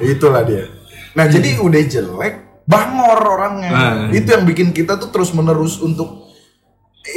Itulah 0.00 0.48
dia. 0.48 0.64
Nah 1.12 1.28
jadi 1.28 1.60
udah 1.60 1.82
jelek, 1.84 2.64
bangor 2.64 3.20
orangnya. 3.20 3.70
Nah. 3.74 3.94
Itu 4.14 4.32
yang 4.32 4.48
bikin 4.48 4.72
kita 4.72 4.96
tuh 4.96 5.12
terus 5.12 5.34
menerus 5.36 5.82
untuk 5.82 6.30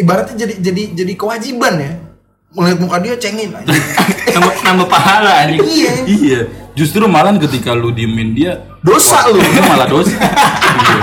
ibaratnya 0.02 0.36
jadi 0.36 0.54
jadi 0.60 0.84
jadi 1.00 1.14
kewajiban 1.16 1.76
ya. 1.80 2.11
Melihat 2.52 2.78
muka 2.84 2.98
dia 3.00 3.16
cengin 3.16 3.56
aja. 3.56 3.72
Nambah, 4.36 4.54
nambah 4.64 4.88
pahala 4.92 5.48
anjing. 5.48 5.64
iya. 5.64 5.92
Iya, 6.08 6.40
justru 6.76 7.04
malah 7.08 7.36
ketika 7.40 7.72
lu 7.76 7.92
diemin 7.96 8.36
dia, 8.36 8.60
Dosa 8.84 9.28
lu. 9.32 9.40
itu 9.46 9.62
malah 9.64 9.88
dosa. 9.88 10.16
Iya. 10.18 11.00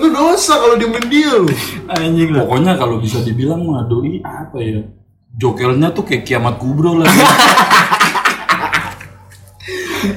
Lu 0.00 0.08
dosa 0.08 0.56
kalau 0.56 0.76
diemin 0.80 1.04
dia 1.10 1.36
lu. 1.36 1.52
Anjing 1.90 2.30
lah. 2.32 2.44
Pokoknya 2.46 2.72
kalau 2.80 2.96
bisa 2.96 3.20
dibilang 3.20 3.60
mah 3.66 3.84
doi 3.90 4.22
apa 4.24 4.56
ya? 4.62 4.80
Jokelnya 5.36 5.92
tuh 5.92 6.04
kayak 6.06 6.24
kiamat 6.24 6.56
kubro 6.56 7.00
lah. 7.02 7.08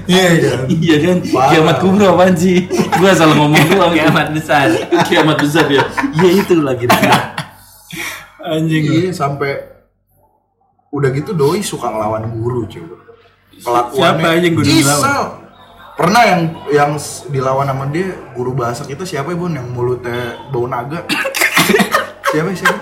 Iya 0.07 0.27
kan. 0.39 0.59
iya 0.71 0.95
kan? 1.03 1.17
Parah. 1.27 1.49
Kiamat 1.51 1.77
kubro 1.83 2.05
apaan 2.15 2.35
sih? 2.39 2.71
Gua 2.71 3.11
salah 3.11 3.35
ngomong 3.35 3.67
doang. 3.67 3.91
Kiamat 3.91 4.31
besar. 4.31 4.71
kiamat 5.11 5.37
besar 5.43 5.67
ya. 5.67 5.83
Iya 6.23 6.29
itu 6.39 6.55
lagi. 6.63 6.87
Anjing. 8.39 8.83
Iya 8.87 9.11
sampai 9.11 9.72
udah 10.93 11.09
gitu 11.09 11.33
doi 11.33 11.65
suka 11.65 11.89
ngelawan 11.89 12.29
guru 12.37 12.69
cuy. 12.69 12.85
Kelakuannya 13.53 14.21
Siapa 14.21 14.27
aja 14.29 14.45
yang 14.45 14.53
guru 14.53 14.65
dilawan? 14.69 15.27
Pernah 15.93 16.23
yang 16.25 16.41
yang 16.73 16.91
dilawan 17.29 17.65
sama 17.69 17.85
dia 17.89 18.13
guru 18.33 18.51
bahasa 18.53 18.81
kita 18.85 19.05
siapa 19.05 19.33
ya 19.33 19.37
bun 19.37 19.53
yang 19.57 19.67
mulutnya 19.73 20.37
bau 20.53 20.69
naga? 20.69 21.05
siapa 22.33 22.49
ya, 22.49 22.57
siapa? 22.57 22.81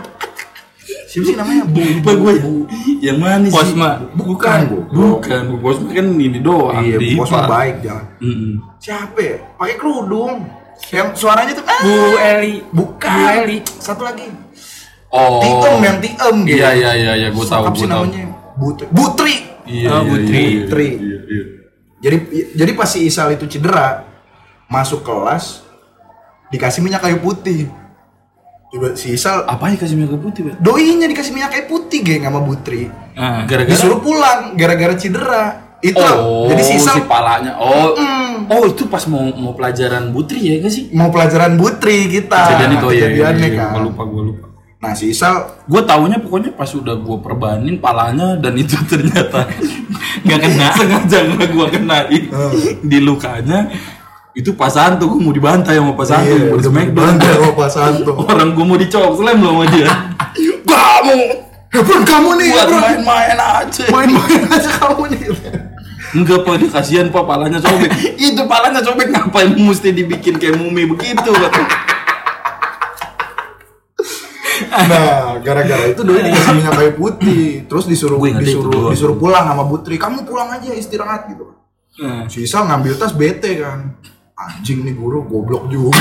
Siapa 1.11 1.27
sih 1.27 1.35
namanya? 1.35 1.63
Bu, 1.67 1.79
Lupa 1.83 2.11
gue. 2.15 2.33
Yang 3.03 3.17
mana 3.19 3.45
sih? 3.47 3.55
Posma. 3.55 3.89
Bukan, 4.15 4.59
Bu. 4.67 4.77
Bukan, 4.95 5.41
Bu 5.51 5.55
Posma 5.59 5.91
kan 5.91 6.07
ini 6.15 6.39
doang. 6.39 6.83
Iya, 6.87 6.95
di 6.99 7.19
baik 7.19 7.75
jangan. 7.83 8.05
Mm-mm. 8.23 8.53
Siapa 8.79 9.19
ya? 9.19 9.35
Pakai 9.59 9.75
kerudung. 9.75 10.47
Yang 10.87 11.07
suaranya 11.19 11.51
tuh 11.51 11.67
ah, 11.67 11.83
Bu 11.83 11.95
Eli. 12.15 12.63
bukan. 12.71 13.11
Bu 13.11 13.23
Eli. 13.43 13.57
Satu 13.75 14.07
lagi. 14.07 14.31
Oh. 15.11 15.43
Tiem 15.43 15.79
yang 15.81 15.97
tiem 15.99 16.35
gitu. 16.43 16.55
Iya 16.55 16.69
iya 16.71 16.91
iya 16.95 17.13
iya 17.17 17.27
gue 17.29 17.43
tahu 17.43 17.63
gue 17.69 17.83
tahu. 17.83 18.07
namanya? 18.07 18.31
Butri. 18.55 18.85
Butri. 18.89 19.35
Iya, 19.61 19.89
Oh, 19.89 20.01
iya, 20.01 20.09
Putri. 20.09 20.31
iya, 20.31 20.41
iya, 20.41 20.59
Putri. 20.61 20.87
Iya, 20.89 21.19
iya. 21.27 21.43
Jadi 22.01 22.15
jadi 22.55 22.71
pas 22.73 22.89
si 22.89 22.99
Isal 23.03 23.27
itu 23.31 23.45
cedera, 23.45 24.07
masuk 24.65 25.01
kelas 25.01 25.61
dikasih 26.47 26.81
minyak 26.81 26.99
kayu 26.99 27.19
putih. 27.19 27.69
Coba 28.67 28.95
si 28.95 29.11
Isal 29.11 29.43
Apa 29.43 29.67
ya 29.67 29.75
kasih 29.75 29.95
minyak 29.95 30.15
putih, 30.15 30.41
Pak? 30.47 30.55
doinya 30.57 31.05
dikasih 31.05 31.31
minyak 31.31 31.51
kayu 31.51 31.65
putih 31.67 31.99
geng 32.01 32.23
sama 32.23 32.39
Putri. 32.39 32.87
Ah. 33.13 33.43
Gara-gara 33.43 33.67
Disuruh 33.69 33.99
pulang 33.99 34.55
gara-gara 34.55 34.95
cedera. 34.95 35.43
Itu 35.81 35.99
Oh, 35.99 36.45
jadi 36.45 36.61
si 36.61 36.73
Isal 36.77 36.95
si 36.95 37.03
palanya. 37.03 37.57
Oh. 37.57 37.91
Mm. 37.93 38.47
Oh, 38.47 38.63
itu 38.65 38.85
pas 38.85 39.03
mau 39.05 39.27
mau 39.33 39.51
pelajaran 39.51 40.09
Butri 40.09 40.39
ya 40.41 40.55
gak 40.57 40.69
sih? 40.69 40.87
mau 40.91 41.09
pelajaran 41.09 41.55
Putri 41.55 42.07
kita. 42.07 42.41
Kejadian 42.49 42.71
itu 42.73 42.85
oh, 42.85 42.91
iya, 42.91 42.97
iya, 42.97 43.07
Kejadiannya 43.09 43.47
iya, 43.47 43.59
kan. 43.59 43.69
Gua 43.71 43.81
lupa, 43.85 44.03
gue 44.07 44.23
lupa. 44.29 44.45
Nah 44.81 44.91
si 44.91 45.09
Isal 45.09 45.45
Gue 45.63 45.81
taunya 45.81 46.17
pokoknya 46.17 46.51
pas 46.51 46.67
udah 46.67 46.95
gue 46.95 47.17
perbanin 47.17 47.77
palanya 47.77 48.33
dan 48.35 48.53
itu 48.55 48.73
ternyata 48.91 49.45
Nggak 50.21 50.39
kena. 50.39 50.67
sengaja 50.79 51.17
nggak 51.27 51.47
gue 51.49 51.65
kenain 51.69 52.23
Oh. 52.27 52.49
di 52.81 52.97
lukanya 52.99 53.69
itu 54.31 54.51
Pak 54.51 54.69
Santo 54.69 55.05
gue 55.05 55.19
mau 55.19 55.29
dibantai 55.29 55.75
sama 55.75 55.91
Pak 55.91 56.05
Santo 56.05 56.29
Iya, 56.29 56.39
mau 56.41 56.55
di 56.55 56.55
udah 56.57 56.71
Smackdown. 56.71 56.95
bantai 56.95 57.31
sama 57.67 58.11
orang 58.27 58.49
gue 58.51 58.65
mau 58.65 58.75
dicok 58.75 59.03
slam 59.13 59.37
loh 59.37 59.51
sama 59.53 59.65
dia 59.69 59.87
Kamu, 60.63 61.17
Hebron 61.69 62.03
kamu 62.03 62.29
nih, 62.35 62.47
buat 62.49 62.69
main-main 62.73 63.35
aja 63.37 63.83
Main-main 63.87 64.41
aja 64.45 64.71
kamu 64.77 65.03
nih. 65.09 65.21
enggak 66.11 66.39
pak 66.41 66.55
dia 66.57 66.67
kasihan 66.69 67.07
pak 67.07 67.23
palanya 67.23 67.55
sobek 67.57 67.87
itu 68.13 68.41
palanya 68.43 68.79
sobek 68.79 69.07
ngapain 69.09 69.47
mesti 69.49 69.91
dibikin 69.91 70.35
kayak 70.35 70.55
mumi 70.55 70.83
begitu 70.85 71.31
kata 71.31 71.61
Nah, 74.69 75.39
gara-gara 75.41 75.83
itu 75.87 76.01
doi 76.03 76.21
dikasih 76.21 76.53
minyak 76.57 76.73
kayu 76.75 76.91
putih, 76.93 77.65
terus 77.65 77.85
disuruh 77.85 78.17
disuruh 78.37 78.93
disuruh 78.93 79.17
pulang 79.17 79.45
sama 79.47 79.63
Putri. 79.65 79.97
Kamu 79.97 80.23
pulang 80.23 80.51
aja 80.51 80.71
istirahat 80.71 81.27
gitu. 81.29 81.55
Ah. 81.99 82.23
Si 82.27 82.43
Isal 82.43 82.67
ngambil 82.67 82.95
tas 82.95 83.11
bete 83.11 83.59
kan. 83.59 83.95
Anjing 84.33 84.81
nih 84.81 84.95
guru 84.95 85.25
goblok 85.25 85.69
juga. 85.69 85.93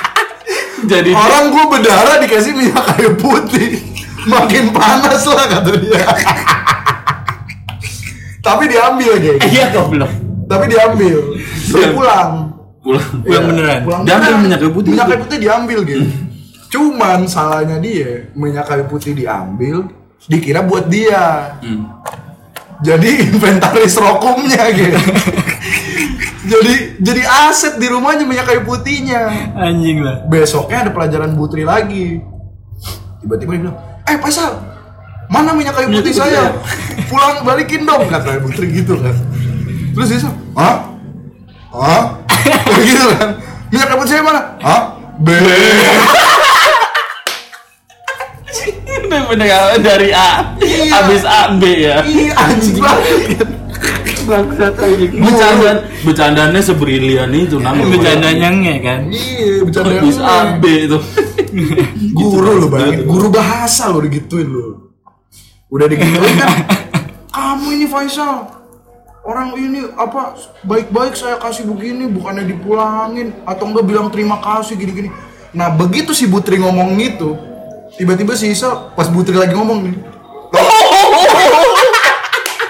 jadi 0.90 1.12
Orang 1.12 1.52
gua 1.52 1.64
berdarah 1.68 2.16
dikasih 2.22 2.52
minyak 2.56 2.84
kayu 2.94 3.12
putih. 3.18 3.80
Makin 4.24 4.72
panas 4.72 5.24
lah 5.28 5.46
kata 5.48 5.72
dia. 5.80 6.04
Tapi 8.46 8.64
diambil 8.68 9.20
geng. 9.20 9.40
Iya 9.44 9.64
goblok. 9.72 10.12
Tapi 10.48 10.64
diambil. 10.68 11.18
Suruh 11.68 11.84
Iya. 11.84 11.92
pulang. 11.92 12.30
pulang 12.80 13.04
Pulang 13.20 13.44
beneran? 13.44 13.78
Pulang 13.84 14.02
Diambil 14.08 14.32
minyak 14.40 14.58
kayu 14.64 14.72
putih 14.72 14.90
Minyak 14.96 15.06
kayu 15.12 15.20
putih 15.20 15.38
diambil 15.38 15.78
gitu. 15.84 16.04
Cuman 16.70 17.26
salahnya 17.26 17.82
dia, 17.82 18.30
minyak 18.38 18.70
kayu 18.70 18.86
putih 18.86 19.10
diambil, 19.10 19.90
dikira 20.30 20.62
buat 20.62 20.86
dia. 20.86 21.58
Hmm. 21.58 21.98
Jadi 22.80 23.28
inventaris 23.34 23.98
rokumnya 23.98 24.70
gitu. 24.72 24.96
jadi 26.50 26.74
jadi 27.02 27.22
aset 27.50 27.76
di 27.76 27.90
rumahnya 27.90 28.24
minyak 28.24 28.46
kayu 28.48 28.62
putihnya. 28.64 29.52
Anjing 29.58 30.00
lah. 30.00 30.24
Besoknya 30.30 30.88
ada 30.88 30.90
pelajaran 30.94 31.34
Butri 31.34 31.66
lagi. 31.66 32.22
Tiba-tiba 33.20 33.52
dia 33.52 33.62
bilang, 33.68 33.78
"Eh, 34.08 34.16
Pasal, 34.16 34.62
mana 35.28 35.52
minyak 35.52 35.76
kayu 35.76 35.92
putih 35.92 36.14
saya? 36.16 36.56
Pulang 37.10 37.44
balikin 37.44 37.84
dong," 37.84 38.08
kata 38.08 38.40
Butri 38.40 38.72
gitu 38.72 38.96
kan. 38.96 39.12
Terus 39.92 40.06
dia 40.08 40.30
"Hah? 40.56 40.76
Hah?" 41.74 42.04
Kayak 42.70 42.84
gitu 42.86 43.06
kan. 43.18 43.28
Minyak 43.68 43.86
kayu 43.92 43.98
putih 44.00 44.12
saya 44.16 44.24
mana? 44.24 44.40
Hah? 44.62 44.82
Be. 45.20 45.36
Bener 49.30 49.78
dari 49.78 50.10
A 50.10 50.58
Iya. 50.58 50.90
habis 50.90 51.22
A 51.22 51.54
B 51.54 51.62
ya 51.78 52.02
Iya, 52.02 52.32
anjing 52.34 52.76
banget. 52.82 53.46
Bangsat. 54.20 54.74
Bercandaan, 55.10 55.78
bercandaannya 56.04 56.62
sebrilian 56.62 57.32
itu 57.32 57.56
nama 57.56 57.80
Bercandanya 57.82 58.48
nge 58.52 58.74
kan. 58.84 59.00
Iya, 59.08 59.64
bercanda. 59.64 59.98
Bisa 60.04 60.22
AB 60.22 60.64
itu. 60.86 60.98
Guru 62.14 62.50
lo 62.62 62.66
bayangin, 62.70 63.08
guru 63.08 63.26
bahasa 63.32 63.90
lo 63.90 63.98
digituin 64.04 64.46
lo. 64.46 64.92
Udah 65.72 65.88
digituin 65.88 66.36
kan. 66.36 66.52
Kamu 67.32 67.66
ini 67.74 67.86
Faisal. 67.88 68.60
Orang 69.20 69.52
ini 69.56 69.84
apa 69.98 70.36
baik-baik 70.64 71.12
saya 71.12 71.36
kasih 71.36 71.68
begini 71.68 72.08
bukannya 72.08 72.44
dipulangin 72.48 73.36
atau 73.44 73.68
enggak 73.68 73.84
bilang 73.88 74.08
terima 74.08 74.40
kasih 74.40 74.80
gini-gini. 74.80 75.12
Nah, 75.50 75.74
begitu 75.74 76.14
si 76.14 76.30
Putri 76.30 76.56
ngomong 76.56 76.94
gitu, 76.96 77.34
tiba-tiba 78.00 78.32
si 78.32 78.48
Isa 78.50 78.88
pas 78.96 79.04
Putri 79.06 79.36
lagi 79.36 79.52
ngomong 79.52 79.84
gini, 79.84 79.98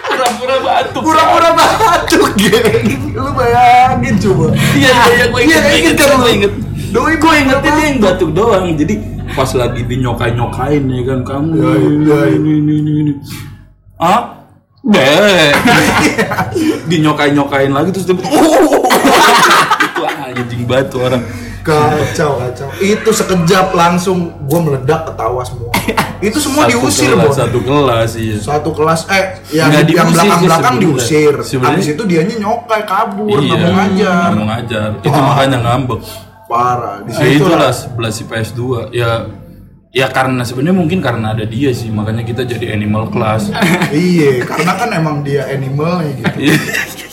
Pura-pura 0.03 0.57
batuk. 0.59 1.03
pura-pura 1.07 1.51
batuk 1.55 2.35
geng. 2.35 3.15
Lu 3.15 3.31
bayangin 3.31 4.15
coba. 4.19 4.47
Iya, 4.75 4.95
iya, 5.09 5.25
gue 5.31 5.41
inget, 5.41 5.63
Iya, 5.63 5.73
inget, 5.79 5.95
kan 5.97 6.09
lu? 6.13 6.27
inget. 6.27 6.53
Doi 6.91 7.15
Gue 7.15 7.35
ingetnya 7.39 7.71
dia 7.71 7.85
yang 7.87 7.99
batuk 8.03 8.35
doang. 8.35 8.67
Jadi 8.75 8.95
pas 9.31 9.47
lagi 9.55 9.87
dinyokain-nyokain 9.87 10.83
ya 10.83 11.03
kan 11.07 11.21
kamu 11.23 11.51
Ya, 11.55 11.71
ini, 11.79 12.03
ya, 12.03 12.21
ini, 12.29 12.51
ini, 12.59 12.73
ini, 12.75 12.93
ini. 13.01 13.13
Ah? 13.97 14.43
Deh. 14.83 15.55
dinyokain-nyokain 16.91 17.71
lagi 17.71 17.95
terus 17.95 18.11
dia 18.11 18.19
itu 18.19 20.03
anjing 20.03 20.63
batu 20.67 20.97
orang. 20.99 21.23
Kacau, 21.61 22.31
kacau. 22.39 22.69
Itu 22.79 23.11
sekejap 23.11 23.73
langsung 23.73 24.19
gua 24.45 24.61
meledak 24.61 25.07
ketawa 25.07 25.43
semua. 25.43 25.71
Itu 26.21 26.37
semua 26.37 26.65
Satu 26.65 26.77
diusir, 26.79 27.11
kelas, 27.11 27.25
Bon. 27.25 27.33
Satu 27.33 27.59
kelas 27.61 28.11
iya. 28.15 28.37
Satu 28.37 28.71
kelas 28.71 29.01
eh 29.09 29.25
yang 29.51 29.69
Nggak 29.69 29.85
yang 29.89 30.09
belakang-belakang 30.09 30.75
sebenarnya. 30.77 31.01
diusir. 31.01 31.35
Habis 31.59 31.87
itu 31.89 32.03
dianya 32.05 32.35
nyokai 32.39 32.83
kabur, 32.85 33.41
Iya, 33.41 33.41
nggak 33.47 33.59
mau 33.59 33.73
ngajar. 33.75 34.21
nggak 34.21 34.35
mau 34.35 34.47
ngajar. 34.47 34.89
Itu 34.99 35.09
makanya 35.11 35.59
ngambek. 35.61 36.01
Parah. 36.45 36.97
Di 37.01 37.09
Nah, 37.09 37.17
situ 37.17 37.37
itulah 37.41 37.59
lah. 37.63 37.73
11 37.73 38.21
IPS 38.21 38.49
2 38.53 38.91
ya 38.91 39.11
ya 39.91 40.07
karena 40.07 40.43
sebenarnya 40.43 40.77
mungkin 40.77 40.99
karena 41.01 41.33
ada 41.33 41.43
dia 41.43 41.71
sih 41.71 41.91
makanya 41.91 42.23
kita 42.23 42.43
jadi 42.45 42.75
animal 42.75 43.09
class 43.09 43.51
Iya, 43.91 44.45
karena 44.45 44.73
kan 44.75 44.87
emang 44.93 45.23
dia 45.23 45.47
animalnya 45.47 46.15
gitu. 46.15 46.55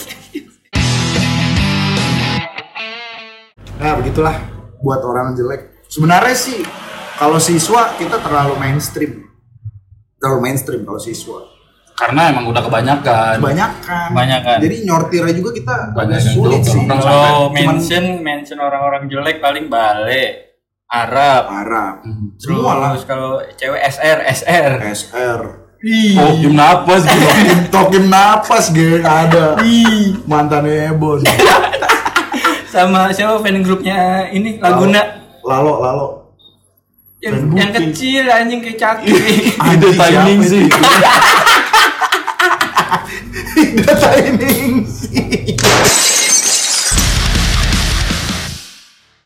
Begitulah 4.07 4.39
buat 4.79 5.03
orang 5.03 5.35
jelek. 5.35 5.83
Sebenarnya 5.91 6.31
sih 6.31 6.63
kalau 7.19 7.35
siswa 7.43 7.91
kita 7.99 8.23
terlalu 8.23 8.55
mainstream. 8.55 9.27
Terlalu 10.15 10.39
mainstream 10.47 10.87
kalau 10.87 10.95
siswa. 10.95 11.43
karena 11.97 12.29
emang 12.29 12.45
udah 12.53 12.61
kebanyakan 12.61 13.41
Kebanyakan. 13.41 14.07
Kebanyakan. 14.13 14.57
Jadi 14.61 14.75
nyortirnya 14.85 15.33
juga 15.33 15.49
kita 15.49 15.75
Banyak 15.97 16.19
agak 16.23 16.29
sulit 16.29 16.61
sih. 16.63 16.85
Kalau 16.87 17.51
Cuman 17.51 17.57
mention 17.57 18.05
mention 18.23 18.59
orang-orang 18.63 19.11
jelek 19.11 19.43
paling 19.43 19.67
balik 19.67 20.55
Arab. 20.87 21.51
Arab. 21.51 21.95
Semua 22.39 22.79
lah. 22.79 22.91
Kalau 23.03 23.43
cewek 23.59 23.81
SR 23.91 24.23
SR. 24.23 24.71
SR. 24.87 25.41
oh 26.21 26.31
gim 26.39 26.55
napas 26.55 27.03
gitu 27.05 27.27
Tokim 27.27 27.59
tokim 27.73 28.05
napas 28.07 28.71
geng 28.71 29.03
ada. 29.03 29.59
Mantannya 30.23 30.95
bos. 30.95 31.27
Sama 32.77 33.09
siapa 33.09 33.41
fan 33.41 33.65
grupnya 33.65 34.29
ini 34.29 34.61
Laguna 34.61 35.01
Lalo 35.41 35.81
lalo. 35.81 36.07
yang, 37.17 37.49
Fan 37.49 37.57
yang 37.57 37.69
kecil 37.73 38.29
anjing 38.29 38.61
kayak 38.61 38.77
caki. 38.77 39.09
ide 39.09 39.49
Anjing, 39.57 39.97
timing 39.97 40.39
sih 40.45 40.69
Data 43.81 44.09
ini 44.21 44.85
sih. 44.85 45.57